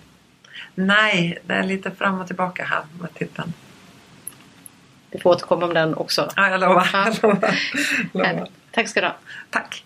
[0.76, 3.54] Nej, det är lite fram och tillbaka här med titeln.
[5.12, 6.30] Vi får återkomma om den också.
[6.36, 6.90] Ja, jag lovar.
[6.94, 7.06] Ja.
[7.22, 7.56] Jag lovar.
[8.14, 8.26] lovar.
[8.26, 8.52] Härligt.
[8.72, 9.16] Tack ska du ha.
[9.50, 9.84] Tack.